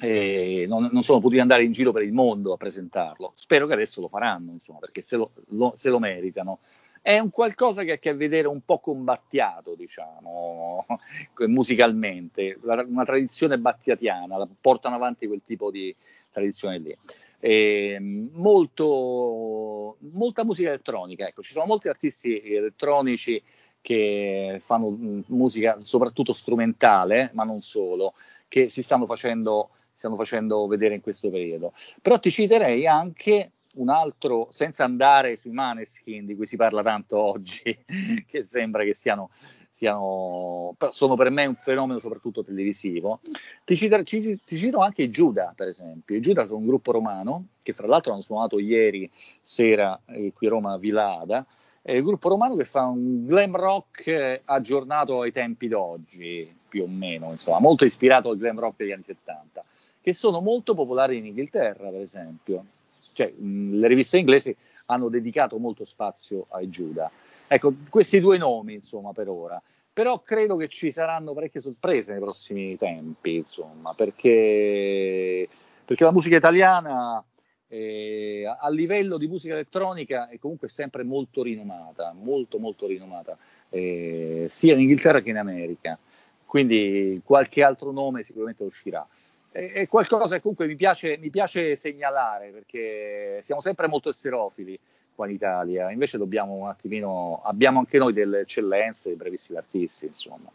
Eh, 0.00 0.64
non, 0.68 0.88
non, 0.90 1.02
sono 1.02 1.20
potuti 1.20 1.38
andare 1.38 1.64
in 1.64 1.72
giro 1.72 1.92
per 1.92 2.02
il 2.02 2.12
mondo 2.12 2.52
a 2.52 2.56
presentarlo. 2.56 3.32
Spero 3.34 3.66
che 3.66 3.74
adesso 3.74 4.00
lo 4.00 4.08
faranno, 4.08 4.52
insomma, 4.52 4.78
perché 4.78 5.02
se 5.02 5.16
lo, 5.16 5.30
lo, 5.50 5.72
se 5.76 5.90
lo 5.90 5.98
meritano 5.98 6.60
è 7.02 7.18
un 7.18 7.30
qualcosa 7.30 7.82
che 7.82 7.90
ha 7.90 7.94
a 7.94 7.98
che 7.98 8.14
vedere 8.14 8.46
un 8.46 8.60
po' 8.64 8.78
con 8.78 9.02
Battiato, 9.02 9.74
diciamo, 9.74 10.86
musicalmente, 11.48 12.58
una 12.62 13.04
tradizione 13.04 13.58
battiatiana, 13.58 14.48
portano 14.60 14.94
avanti 14.94 15.26
quel 15.26 15.42
tipo 15.44 15.72
di 15.72 15.94
tradizione 16.30 16.78
lì. 16.78 16.96
E 17.40 17.98
molto, 18.00 19.96
molta 20.12 20.44
musica 20.44 20.68
elettronica, 20.68 21.26
ecco, 21.26 21.42
ci 21.42 21.52
sono 21.52 21.66
molti 21.66 21.88
artisti 21.88 22.40
elettronici 22.40 23.42
che 23.80 24.58
fanno 24.60 24.96
musica 25.26 25.78
soprattutto 25.80 26.32
strumentale, 26.32 27.30
ma 27.32 27.42
non 27.42 27.60
solo, 27.62 28.14
che 28.46 28.68
si 28.68 28.84
stanno 28.84 29.06
facendo, 29.06 29.70
stanno 29.92 30.14
facendo 30.14 30.68
vedere 30.68 30.94
in 30.94 31.00
questo 31.00 31.30
periodo. 31.30 31.72
Però 32.00 32.16
ti 32.20 32.30
citerei 32.30 32.86
anche 32.86 33.50
un 33.74 33.88
altro, 33.88 34.48
senza 34.50 34.84
andare 34.84 35.36
sui 35.36 35.52
maneskin 35.52 36.26
di 36.26 36.34
cui 36.34 36.46
si 36.46 36.56
parla 36.56 36.82
tanto 36.82 37.18
oggi, 37.18 37.76
che 38.26 38.42
sembra 38.42 38.84
che 38.84 38.94
siano, 38.94 39.30
siano 39.70 40.76
sono 40.90 41.14
per 41.16 41.30
me 41.30 41.46
un 41.46 41.54
fenomeno 41.54 41.98
soprattutto 41.98 42.44
televisivo, 42.44 43.20
ti 43.64 43.76
cito, 43.76 44.02
ti, 44.02 44.40
ti 44.44 44.56
cito 44.56 44.80
anche 44.80 45.02
i 45.02 45.10
Giuda, 45.10 45.52
per 45.56 45.68
esempio. 45.68 46.16
I 46.16 46.20
Giuda 46.20 46.44
sono 46.44 46.58
un 46.58 46.66
gruppo 46.66 46.92
romano 46.92 47.46
che 47.62 47.72
fra 47.72 47.86
l'altro 47.86 48.12
hanno 48.12 48.20
suonato 48.20 48.58
ieri 48.58 49.10
sera 49.40 49.98
eh, 50.06 50.32
qui 50.34 50.46
a 50.48 50.50
Roma 50.50 50.72
a 50.72 50.78
Villa 50.78 51.20
Ada, 51.20 51.46
è 51.80 51.92
il 51.92 52.02
gruppo 52.02 52.28
romano 52.28 52.54
che 52.54 52.64
fa 52.64 52.84
un 52.84 53.26
glam 53.26 53.56
rock 53.56 54.06
eh, 54.06 54.42
aggiornato 54.44 55.22
ai 55.22 55.32
tempi 55.32 55.66
d'oggi, 55.66 56.60
più 56.68 56.84
o 56.84 56.86
meno, 56.86 57.30
insomma, 57.30 57.58
molto 57.58 57.84
ispirato 57.84 58.30
al 58.30 58.36
glam 58.36 58.58
rock 58.58 58.76
degli 58.76 58.92
anni 58.92 59.02
70, 59.04 59.64
che 60.00 60.14
sono 60.14 60.40
molto 60.40 60.74
popolari 60.74 61.16
in 61.16 61.26
Inghilterra, 61.26 61.88
per 61.90 62.00
esempio 62.00 62.64
cioè, 63.12 63.32
mh, 63.32 63.78
le 63.78 63.88
riviste 63.88 64.18
inglesi 64.18 64.54
hanno 64.86 65.08
dedicato 65.08 65.58
molto 65.58 65.84
spazio 65.84 66.46
ai 66.50 66.68
Giuda. 66.68 67.10
Ecco, 67.46 67.74
questi 67.88 68.20
due 68.20 68.38
nomi, 68.38 68.74
insomma, 68.74 69.12
per 69.12 69.28
ora. 69.28 69.60
Però 69.92 70.20
credo 70.22 70.56
che 70.56 70.68
ci 70.68 70.90
saranno 70.90 71.34
parecchie 71.34 71.60
sorprese 71.60 72.12
nei 72.12 72.20
prossimi 72.20 72.76
tempi, 72.78 73.36
insomma, 73.36 73.92
perché, 73.92 75.46
perché 75.84 76.04
la 76.04 76.12
musica 76.12 76.36
italiana 76.36 77.22
eh, 77.68 78.44
a 78.44 78.68
livello 78.70 79.18
di 79.18 79.26
musica 79.26 79.52
elettronica 79.52 80.28
è 80.28 80.38
comunque 80.38 80.68
sempre 80.68 81.04
molto 81.04 81.42
rinomata, 81.42 82.14
molto 82.18 82.58
molto 82.58 82.86
rinomata, 82.86 83.36
eh, 83.68 84.46
sia 84.48 84.72
in 84.72 84.80
Inghilterra 84.80 85.20
che 85.20 85.30
in 85.30 85.36
America. 85.36 85.98
Quindi 86.46 87.20
qualche 87.24 87.62
altro 87.62 87.92
nome 87.92 88.22
sicuramente 88.22 88.62
uscirà 88.62 89.06
è 89.52 89.86
qualcosa 89.86 90.36
che 90.36 90.40
comunque 90.40 90.66
mi 90.66 90.76
piace, 90.76 91.18
mi 91.18 91.30
piace, 91.30 91.76
segnalare 91.76 92.48
perché 92.48 93.38
siamo 93.42 93.60
sempre 93.60 93.86
molto 93.86 94.08
esterofili 94.08 94.78
qua 95.14 95.26
in 95.26 95.34
Italia, 95.34 95.90
invece 95.90 96.16
dobbiamo 96.16 96.54
un 96.54 96.68
attimino, 96.68 97.42
abbiamo 97.44 97.78
anche 97.80 97.98
noi 97.98 98.14
delle 98.14 98.40
eccellenze, 98.40 99.10
dei 99.10 99.18
brevissimi 99.18 99.58
artisti, 99.58 100.06
insomma, 100.06 100.50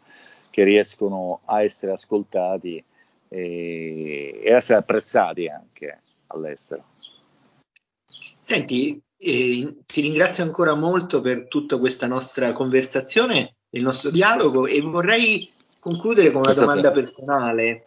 che 0.50 0.64
riescono 0.64 1.40
a 1.44 1.62
essere 1.62 1.92
ascoltati 1.92 2.82
e, 3.28 4.40
e 4.42 4.50
essere 4.50 4.80
apprezzati 4.80 5.46
anche 5.46 6.00
all'estero. 6.28 6.84
Senti, 8.40 9.00
eh, 9.16 9.76
ti 9.86 10.00
ringrazio 10.00 10.42
ancora 10.42 10.74
molto 10.74 11.20
per 11.20 11.46
tutta 11.46 11.78
questa 11.78 12.06
nostra 12.06 12.52
conversazione, 12.52 13.54
il 13.70 13.82
nostro 13.82 14.10
dialogo 14.10 14.66
e 14.66 14.80
vorrei 14.80 15.50
concludere 15.80 16.30
con 16.30 16.40
una 16.40 16.52
Grazie 16.52 16.66
domanda 16.66 16.90
personale 16.90 17.82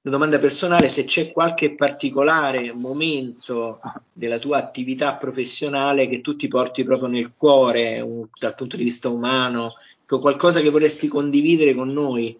una 0.00 0.14
domanda 0.16 0.38
personale, 0.38 0.88
se 0.88 1.04
c'è 1.04 1.32
qualche 1.32 1.74
particolare 1.74 2.72
momento 2.74 3.80
della 4.12 4.38
tua 4.38 4.58
attività 4.58 5.16
professionale 5.16 6.08
che 6.08 6.20
tu 6.20 6.36
ti 6.36 6.46
porti 6.46 6.84
proprio 6.84 7.08
nel 7.08 7.34
cuore 7.36 8.00
un, 8.00 8.26
dal 8.38 8.54
punto 8.54 8.76
di 8.76 8.84
vista 8.84 9.08
umano, 9.08 9.74
qualcosa 10.06 10.60
che 10.60 10.70
vorresti 10.70 11.08
condividere 11.08 11.74
con 11.74 11.92
noi. 11.92 12.38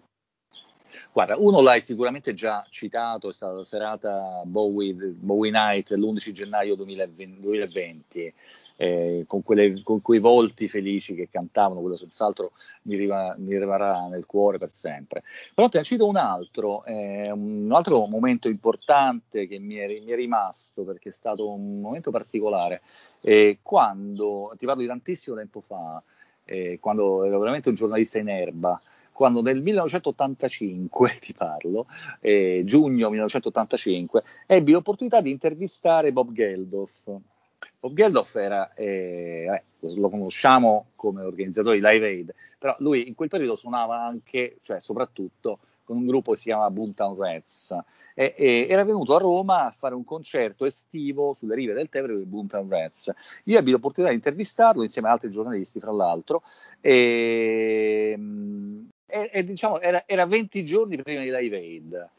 Guarda, 1.11 1.37
uno 1.37 1.61
l'hai 1.61 1.81
sicuramente 1.81 2.33
già 2.33 2.65
citato, 2.69 3.29
è 3.29 3.33
stata 3.33 3.53
la 3.53 3.63
serata 3.63 4.41
Bowie, 4.45 4.93
Bowie 4.93 5.51
Night 5.51 5.91
l'11 5.91 6.31
gennaio 6.31 6.75
2020, 6.75 7.41
2020 7.41 8.33
eh, 8.81 9.25
con, 9.27 9.43
quelle, 9.43 9.83
con, 9.83 10.01
quei 10.01 10.19
volti 10.19 10.69
felici 10.69 11.13
che 11.13 11.27
cantavano, 11.29 11.81
quello 11.81 11.97
senz'altro 11.97 12.53
mi, 12.83 12.95
riva, 12.95 13.35
mi 13.37 13.57
rimarrà 13.57 14.07
nel 14.07 14.25
cuore 14.25 14.57
per 14.57 14.71
sempre. 14.71 15.23
Però 15.53 15.67
te 15.67 15.79
ne 15.79 15.83
cito 15.83 16.07
un 16.07 16.15
altro, 16.15 16.85
eh, 16.85 17.29
un 17.29 17.69
altro 17.73 18.05
momento 18.05 18.47
importante 18.47 19.47
che 19.47 19.59
mi 19.59 19.75
è, 19.75 19.85
mi 19.85 20.05
è, 20.05 20.15
rimasto 20.15 20.83
perché 20.83 21.09
è 21.09 21.11
stato 21.11 21.49
un 21.49 21.81
momento 21.81 22.09
particolare, 22.09 22.81
eh, 23.19 23.59
quando, 23.61 24.53
ti 24.57 24.65
parlo 24.65 24.81
di 24.81 24.87
tantissimo 24.87 25.35
tempo 25.35 25.59
fa, 25.59 26.01
eh, 26.45 26.77
quando 26.79 27.25
ero 27.25 27.37
veramente 27.37 27.67
un 27.67 27.75
giornalista 27.75 28.17
in 28.17 28.29
erba, 28.29 28.81
quando 29.11 29.41
nel 29.41 29.61
1985, 29.61 31.17
ti 31.19 31.33
parlo, 31.33 31.85
eh, 32.21 32.61
giugno 32.63 33.09
1985, 33.09 34.23
ebbi 34.45 34.71
l'opportunità 34.71 35.19
di 35.19 35.31
intervistare 35.31 36.13
Bob 36.13 36.31
Geldof, 36.31 37.19
Bob 37.79 37.93
Geldof 37.93 38.35
era, 38.35 38.73
eh, 38.73 39.63
lo 39.79 40.09
conosciamo 40.09 40.87
come 40.95 41.23
organizzatore 41.23 41.79
di 41.79 41.85
Live 41.85 42.05
Aid, 42.05 42.35
però 42.57 42.75
lui 42.79 43.07
in 43.07 43.15
quel 43.15 43.29
periodo 43.29 43.55
suonava 43.55 44.03
anche, 44.03 44.57
cioè 44.61 44.81
soprattutto, 44.81 45.59
con 45.85 45.95
un 45.95 46.05
gruppo 46.05 46.31
che 46.31 46.37
si 46.37 46.43
chiama 46.43 46.69
Boomtown 46.69 47.17
Rats 47.17 47.75
e, 48.13 48.35
e, 48.37 48.67
era 48.69 48.83
venuto 48.83 49.15
a 49.15 49.19
Roma 49.19 49.65
a 49.65 49.71
fare 49.71 49.95
un 49.95 50.03
concerto 50.03 50.65
estivo 50.65 51.33
sulle 51.33 51.55
rive 51.55 51.73
del 51.73 51.89
Tevere 51.89 52.13
con 52.13 52.21
i 52.21 52.25
Boomtown 52.25 52.69
Rats. 52.69 53.11
Io 53.45 53.57
ebbi 53.57 53.71
l'opportunità 53.71 54.11
di 54.11 54.19
intervistarlo 54.19 54.83
insieme 54.83 55.07
ad 55.07 55.15
altri 55.15 55.31
giornalisti, 55.31 55.79
fra 55.79 55.91
l'altro, 55.91 56.43
e, 56.81 58.19
e, 59.05 59.29
e 59.33 59.43
diciamo 59.43 59.79
era, 59.79 60.03
era 60.05 60.25
20 60.25 60.65
giorni 60.65 61.01
prima 61.01 61.21
di 61.21 61.31
Live 61.31 61.57
Aid 61.57 62.09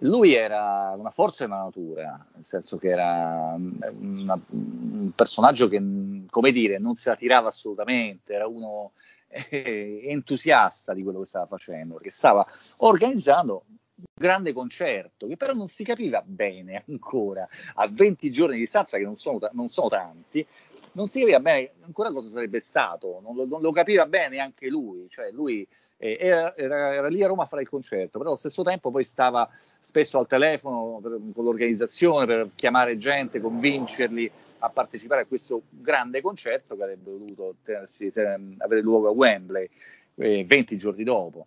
lui 0.00 0.34
era 0.34 0.94
una 0.96 1.10
forza 1.10 1.44
della 1.44 1.62
natura, 1.62 2.26
nel 2.34 2.44
senso 2.44 2.76
che 2.76 2.88
era 2.90 3.54
una, 3.56 4.38
un 4.50 5.10
personaggio 5.14 5.66
che, 5.68 5.82
come 6.28 6.52
dire, 6.52 6.78
non 6.78 6.94
se 6.94 7.08
la 7.08 7.16
tirava 7.16 7.48
assolutamente, 7.48 8.34
era 8.34 8.46
uno 8.46 8.92
eh, 9.28 10.02
entusiasta 10.04 10.94
di 10.94 11.02
quello 11.02 11.20
che 11.20 11.26
stava 11.26 11.46
facendo, 11.46 11.94
perché 11.94 12.10
stava 12.10 12.46
organizzando 12.78 13.64
un 13.66 14.04
grande 14.14 14.52
concerto, 14.52 15.26
che 15.26 15.36
però 15.36 15.52
non 15.52 15.66
si 15.66 15.82
capiva 15.82 16.22
bene 16.24 16.84
ancora, 16.86 17.48
a 17.74 17.88
20 17.88 18.30
giorni 18.30 18.54
di 18.54 18.60
distanza, 18.60 18.98
che 18.98 19.04
non 19.04 19.16
sono, 19.16 19.40
non 19.52 19.68
sono 19.68 19.88
tanti, 19.88 20.46
non 20.92 21.06
si 21.06 21.18
capiva 21.18 21.40
bene 21.40 21.72
ancora 21.80 22.12
cosa 22.12 22.28
sarebbe 22.28 22.60
stato, 22.60 23.20
non 23.20 23.34
lo, 23.34 23.46
non 23.46 23.60
lo 23.60 23.72
capiva 23.72 24.06
bene 24.06 24.36
neanche 24.36 24.68
lui, 24.68 25.08
cioè 25.10 25.32
lui 25.32 25.66
era, 25.98 26.56
era, 26.56 26.94
era, 26.94 27.08
lì 27.08 27.22
a 27.22 27.26
Roma 27.26 27.42
a 27.42 27.46
fare 27.46 27.62
il 27.62 27.68
concerto, 27.68 28.18
però 28.18 28.30
allo 28.30 28.38
stesso 28.38 28.62
tempo 28.62 28.90
poi 28.90 29.04
stava 29.04 29.48
spesso 29.80 30.18
al 30.18 30.28
telefono 30.28 31.00
per, 31.02 31.18
con 31.34 31.44
l'organizzazione 31.44 32.24
per 32.24 32.50
chiamare 32.54 32.96
gente, 32.96 33.40
convincerli 33.40 34.30
a 34.60 34.70
partecipare 34.70 35.22
a 35.22 35.26
questo 35.26 35.62
grande 35.68 36.20
concerto 36.20 36.76
che 36.76 36.82
avrebbe 36.82 37.10
dovuto 37.10 37.54
tenersi, 37.62 38.12
ten, 38.12 38.54
avere 38.58 38.80
luogo 38.80 39.08
a 39.08 39.12
Wembley 39.12 39.68
eh, 40.14 40.44
20 40.44 40.76
giorni 40.76 41.04
dopo. 41.04 41.46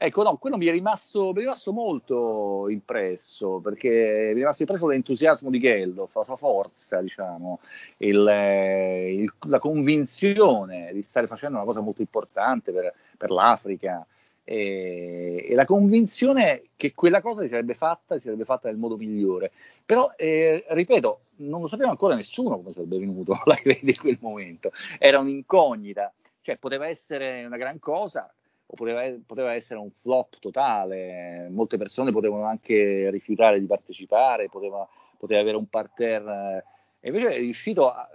Ecco, 0.00 0.22
no, 0.22 0.36
quello 0.36 0.56
mi 0.56 0.66
è, 0.66 0.70
rimasto, 0.70 1.32
mi 1.32 1.38
è 1.38 1.40
rimasto 1.40 1.72
molto 1.72 2.68
impresso, 2.68 3.58
perché 3.58 3.88
mi 3.88 4.30
è 4.30 4.34
rimasto 4.34 4.62
impresso 4.62 4.86
l'entusiasmo 4.86 5.50
di 5.50 5.58
Geldof, 5.58 6.14
la 6.14 6.22
sua 6.22 6.36
forza, 6.36 7.00
diciamo, 7.00 7.58
il, 7.96 8.28
eh, 8.28 9.12
il, 9.12 9.32
la 9.48 9.58
convinzione 9.58 10.92
di 10.92 11.02
stare 11.02 11.26
facendo 11.26 11.56
una 11.56 11.66
cosa 11.66 11.80
molto 11.80 12.00
importante 12.00 12.70
per, 12.70 12.94
per 13.16 13.30
l'Africa 13.30 14.06
e, 14.44 15.46
e, 15.48 15.54
la 15.56 15.64
convinzione 15.64 16.68
che 16.76 16.94
quella 16.94 17.20
cosa 17.20 17.42
si 17.42 17.48
sarebbe 17.48 17.74
fatta, 17.74 18.14
si 18.18 18.22
sarebbe 18.22 18.44
fatta 18.44 18.68
nel 18.68 18.78
modo 18.78 18.96
migliore. 18.96 19.50
Però, 19.84 20.12
eh, 20.16 20.64
ripeto, 20.68 21.20
non 21.38 21.60
lo 21.60 21.66
sapeva 21.66 21.90
ancora 21.90 22.14
nessuno 22.14 22.56
come 22.56 22.70
sarebbe 22.70 23.00
venuto 23.00 23.36
la 23.46 23.58
in 23.64 23.96
quel 23.98 24.18
momento, 24.20 24.70
era 25.00 25.18
un'incognita, 25.18 26.12
cioè 26.40 26.56
poteva 26.56 26.86
essere 26.86 27.44
una 27.44 27.56
gran 27.56 27.80
cosa, 27.80 28.32
poteva, 28.74 29.02
poteva, 29.24 29.54
essere 29.54 29.80
un 29.80 29.90
flop 29.90 30.38
totale, 30.38 31.48
molte 31.50 31.76
persone 31.76 32.12
potevano 32.12 32.44
anche 32.44 33.10
rifiutare 33.10 33.58
di 33.58 33.66
partecipare, 33.66 34.48
poteva, 34.48 34.86
poteva 35.16 35.40
avere 35.40 35.56
un 35.56 35.68
parterre, 35.68 36.64
e 37.00 37.08
invece 37.08 37.34
è 37.34 37.38
riuscito 37.38 37.90
a, 37.90 38.08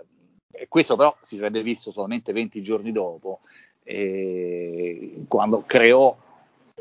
e 0.51 0.67
questo 0.67 0.95
però 0.95 1.15
si 1.21 1.37
sarebbe 1.37 1.63
visto 1.63 1.89
solamente 1.89 2.31
20 2.31 2.61
giorni 2.61 2.91
dopo, 2.91 3.41
eh, 3.83 5.23
quando 5.27 5.63
creò 5.65 6.15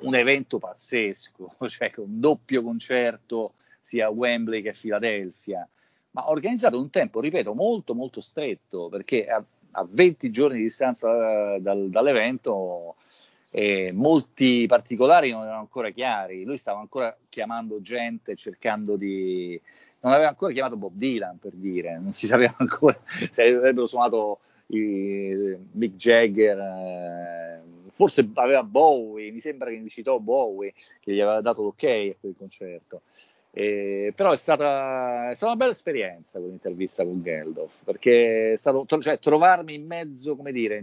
un 0.02 0.14
evento 0.14 0.58
pazzesco, 0.58 1.56
cioè 1.68 1.90
un 1.96 2.20
doppio 2.20 2.62
concerto 2.62 3.54
sia 3.80 4.06
a 4.06 4.10
Wembley 4.10 4.62
che 4.62 4.70
a 4.70 4.74
Filadelfia, 4.74 5.66
ma 6.10 6.30
organizzato 6.30 6.78
un 6.78 6.90
tempo, 6.90 7.20
ripeto, 7.20 7.54
molto 7.54 7.94
molto 7.94 8.20
stretto, 8.20 8.88
perché 8.90 9.26
a, 9.26 9.42
a 9.72 9.86
20 9.88 10.30
giorni 10.30 10.56
di 10.58 10.64
distanza 10.64 11.58
dal, 11.58 11.88
dall'evento 11.88 12.96
eh, 13.54 13.92
molti 13.92 14.64
particolari 14.66 15.30
non 15.30 15.42
erano 15.42 15.58
ancora 15.58 15.90
chiari, 15.90 16.44
lui 16.44 16.56
stava 16.56 16.80
ancora 16.80 17.14
chiamando 17.28 17.82
gente 17.82 18.34
cercando 18.34 18.96
di... 18.96 19.60
non 20.00 20.12
aveva 20.12 20.30
ancora 20.30 20.52
chiamato 20.54 20.76
Bob 20.76 20.92
Dylan 20.94 21.38
per 21.38 21.52
dire, 21.52 21.98
non 21.98 22.12
si 22.12 22.26
sapeva 22.26 22.54
ancora 22.58 22.98
se 23.30 23.42
avrebbero 23.42 23.84
suonato 23.84 24.40
i 24.68 25.54
Mick 25.72 25.96
Jagger, 25.96 26.58
eh, 26.58 27.60
forse 27.92 28.26
aveva 28.34 28.62
Bowie, 28.62 29.30
mi 29.30 29.40
sembra 29.40 29.68
che 29.68 29.84
citò 29.88 30.18
Bowie 30.18 30.72
che 31.00 31.12
gli 31.12 31.20
aveva 31.20 31.42
dato 31.42 31.62
l'ok 31.62 31.82
a 31.84 32.14
quel 32.18 32.34
concerto. 32.36 33.02
Eh, 33.54 34.14
però 34.16 34.32
è 34.32 34.36
stata, 34.36 35.28
è 35.28 35.34
stata, 35.34 35.52
una 35.52 35.60
bella 35.60 35.72
esperienza 35.72 36.38
quell'intervista 36.38 37.04
con 37.04 37.22
Geldof 37.22 37.82
perché 37.84 38.54
è 38.54 38.56
stato 38.56 38.86
cioè, 38.98 39.18
trovarmi 39.18 39.74
in 39.74 39.84
mezzo, 39.84 40.36
come 40.36 40.52
dire, 40.52 40.82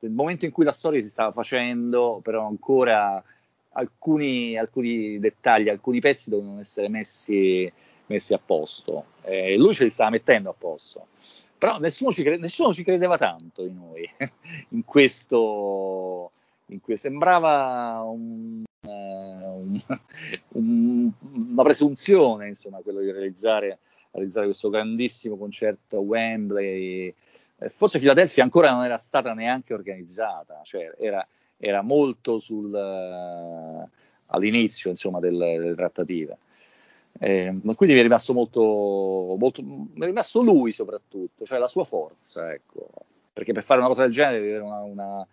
nel 0.00 0.12
momento 0.12 0.44
in 0.44 0.50
cui 0.50 0.64
la 0.64 0.72
storia 0.72 1.00
si 1.00 1.08
stava 1.08 1.32
facendo, 1.32 2.20
però 2.22 2.46
ancora 2.46 3.22
alcuni, 3.72 4.56
alcuni 4.56 5.18
dettagli, 5.18 5.68
alcuni 5.68 6.00
pezzi 6.00 6.30
dovevano 6.30 6.60
essere 6.60 6.88
messi, 6.88 7.70
messi 8.06 8.34
a 8.34 8.40
posto. 8.44 9.06
Eh, 9.22 9.56
lui 9.56 9.74
ce 9.74 9.84
li 9.84 9.90
stava 9.90 10.10
mettendo 10.10 10.50
a 10.50 10.54
posto. 10.56 11.06
Però 11.58 11.78
nessuno 11.78 12.12
ci, 12.12 12.22
cre- 12.22 12.36
nessuno 12.36 12.72
ci 12.72 12.84
credeva 12.84 13.16
tanto 13.16 13.62
di 13.62 13.72
noi 13.72 14.08
in 14.70 14.84
questo. 14.84 16.30
In 16.70 16.80
cui 16.80 16.96
sembrava 16.96 18.02
un, 18.02 18.64
uh, 18.80 18.90
un, 18.90 19.80
un, 20.54 21.12
una 21.20 21.62
presunzione, 21.62 22.48
insomma, 22.48 22.80
quello 22.80 23.00
di 23.00 23.12
realizzare, 23.12 23.78
realizzare 24.10 24.46
questo 24.46 24.68
grandissimo 24.68 25.36
concerto 25.36 25.98
a 25.98 26.00
Wembley 26.00 27.06
eh, 27.06 27.14
forse 27.68 27.98
Filadelfia 27.98 28.42
ancora 28.42 28.72
non 28.72 28.84
era 28.84 28.98
stata 28.98 29.32
neanche 29.32 29.74
organizzata, 29.74 30.60
cioè 30.62 30.92
era, 30.98 31.26
era 31.56 31.82
molto 31.82 32.38
sul, 32.38 32.72
uh, 32.72 33.88
all'inizio 34.26 34.90
insomma, 34.90 35.20
delle, 35.20 35.58
delle 35.58 35.74
trattative. 35.74 36.38
Eh, 37.18 37.54
quindi 37.76 37.94
mi 37.94 38.00
è 38.00 38.02
rimasto 38.02 38.34
molto, 38.34 39.36
molto, 39.38 39.62
mi 39.62 39.88
è 40.00 40.04
rimasto 40.04 40.42
lui 40.42 40.72
soprattutto, 40.72 41.46
cioè 41.46 41.58
la 41.58 41.66
sua 41.66 41.84
forza, 41.84 42.52
ecco. 42.52 42.88
perché 43.32 43.52
per 43.52 43.62
fare 43.62 43.80
una 43.80 43.88
cosa 43.88 44.02
del 44.02 44.12
genere 44.12 44.38
devi 44.40 44.48
avere 44.50 44.64
una, 44.64 44.80
una, 44.80 45.26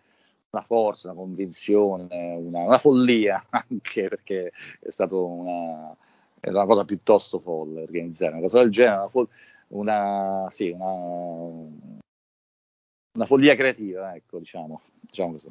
una 0.49 0.61
forza, 0.61 1.11
una 1.11 1.19
convinzione, 1.19 2.35
una, 2.35 2.59
una, 2.59 2.77
follia 2.77 3.43
anche, 3.49 4.07
perché 4.07 4.51
è 4.79 4.91
stata 4.91 5.15
una, 5.15 5.93
una, 6.43 6.65
cosa 6.65 6.85
piuttosto 6.85 7.39
folle 7.39 7.81
organizzare 7.81 8.31
una 8.31 8.41
cosa 8.41 8.59
del 8.59 8.69
genere, 8.71 9.09
una, 9.69 10.47
sì, 10.51 10.69
una, 10.69 10.85
una 13.13 13.25
follia 13.25 13.55
creativa, 13.55 14.15
ecco, 14.15 14.39
diciamo, 14.39 14.81
diciamo 15.01 15.31
così. 15.31 15.47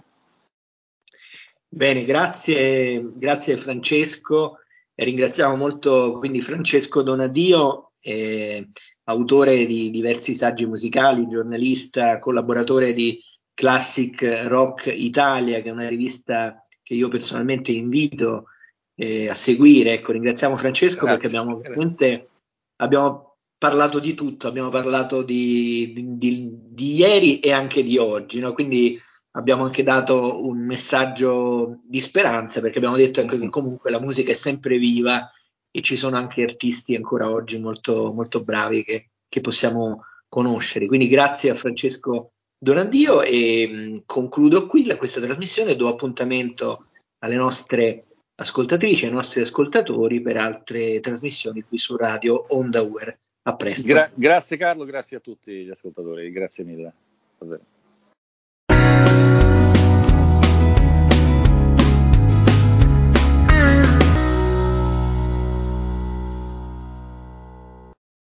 Bene, 1.69 2.05
grazie, 2.05 3.09
grazie 3.15 3.57
Francesco. 3.57 4.59
E 4.95 5.05
ringraziamo 5.05 5.57
molto 5.57 6.19
quindi 6.19 6.43
Francesco 6.43 7.03
Donadio, 7.03 7.93
eh, 8.01 8.69
autore 9.05 9.65
di 9.65 9.91
diversi 9.91 10.35
saggi 10.35 10.67
musicali, 10.67 11.27
giornalista, 11.29 12.19
collaboratore 12.19 12.93
di 12.93 13.19
Classic 13.55 14.45
Rock 14.49 14.93
Italia, 14.95 15.63
che 15.63 15.69
è 15.71 15.73
una 15.73 15.89
rivista 15.89 16.61
che 16.83 16.95
io 16.95 17.09
personalmente 17.09 17.73
invito 17.73 18.49
eh, 18.95 19.29
a 19.29 19.35
seguire. 19.35 19.95
Ecco, 19.95 20.13
ringraziamo 20.13 20.59
Francesco 20.59 21.07
grazie, 21.07 21.21
perché 21.21 21.37
abbiamo 21.37 21.59
veramente 21.59 22.29
abbiamo 22.77 23.32
parlato 23.63 24.01
di 24.01 24.15
tutto, 24.15 24.49
abbiamo 24.49 24.71
parlato 24.71 25.23
di, 25.23 26.17
di, 26.19 26.51
di 26.69 26.95
ieri 26.97 27.39
e 27.39 27.53
anche 27.53 27.85
di 27.85 27.97
oggi, 27.97 28.41
no? 28.41 28.53
quindi 28.55 29.01
abbiamo 29.37 29.63
anche 29.63 29.85
dato 29.85 30.45
un 30.45 30.59
messaggio 30.67 31.79
di 31.81 32.01
speranza 32.01 32.61
perché 32.61 32.79
abbiamo 32.79 32.97
detto 32.97 33.25
che 33.25 33.49
comunque 33.51 33.93
la 33.93 34.01
musica 34.01 34.33
è 34.33 34.35
sempre 34.35 34.79
viva 34.79 35.31
e 35.71 35.81
ci 35.81 35.97
sono 35.97 36.17
anche 36.17 36.43
artisti 36.43 36.97
ancora 36.97 37.31
oggi 37.31 37.61
molto, 37.61 38.13
molto 38.13 38.43
bravi 38.43 38.83
che, 38.83 39.11
che 39.29 39.41
possiamo 39.41 40.07
conoscere. 40.29 40.89
Quindi 40.89 41.07
grazie 41.07 41.51
a 41.51 41.55
Francesco 41.55 42.33
Donandio 42.59 43.23
e 43.23 43.69
mh, 43.69 44.03
concludo 44.07 44.67
qui 44.67 44.87
la, 44.87 44.97
questa 44.97 45.21
trasmissione 45.21 45.77
do 45.77 45.87
appuntamento 45.87 46.87
alle 47.21 47.37
nostre 47.37 48.07
ascoltatrici, 48.35 49.07
ai 49.07 49.13
nostri 49.13 49.41
ascoltatori 49.41 50.21
per 50.21 50.37
altre 50.37 50.99
trasmissioni 50.99 51.63
qui 51.63 51.79
su 51.79 51.95
Radio 51.95 52.45
Onda 52.49 52.83
Uer. 52.83 53.17
A 53.45 53.57
presto. 53.57 53.87
Gra- 53.87 54.11
grazie 54.15 54.57
Carlo, 54.57 54.85
grazie 54.85 55.17
a 55.17 55.21
tutti 55.21 55.65
gli 55.65 55.71
ascoltatori, 55.71 56.31
grazie 56.31 56.65
mille. 56.65 56.93
Davvero. 57.39 57.63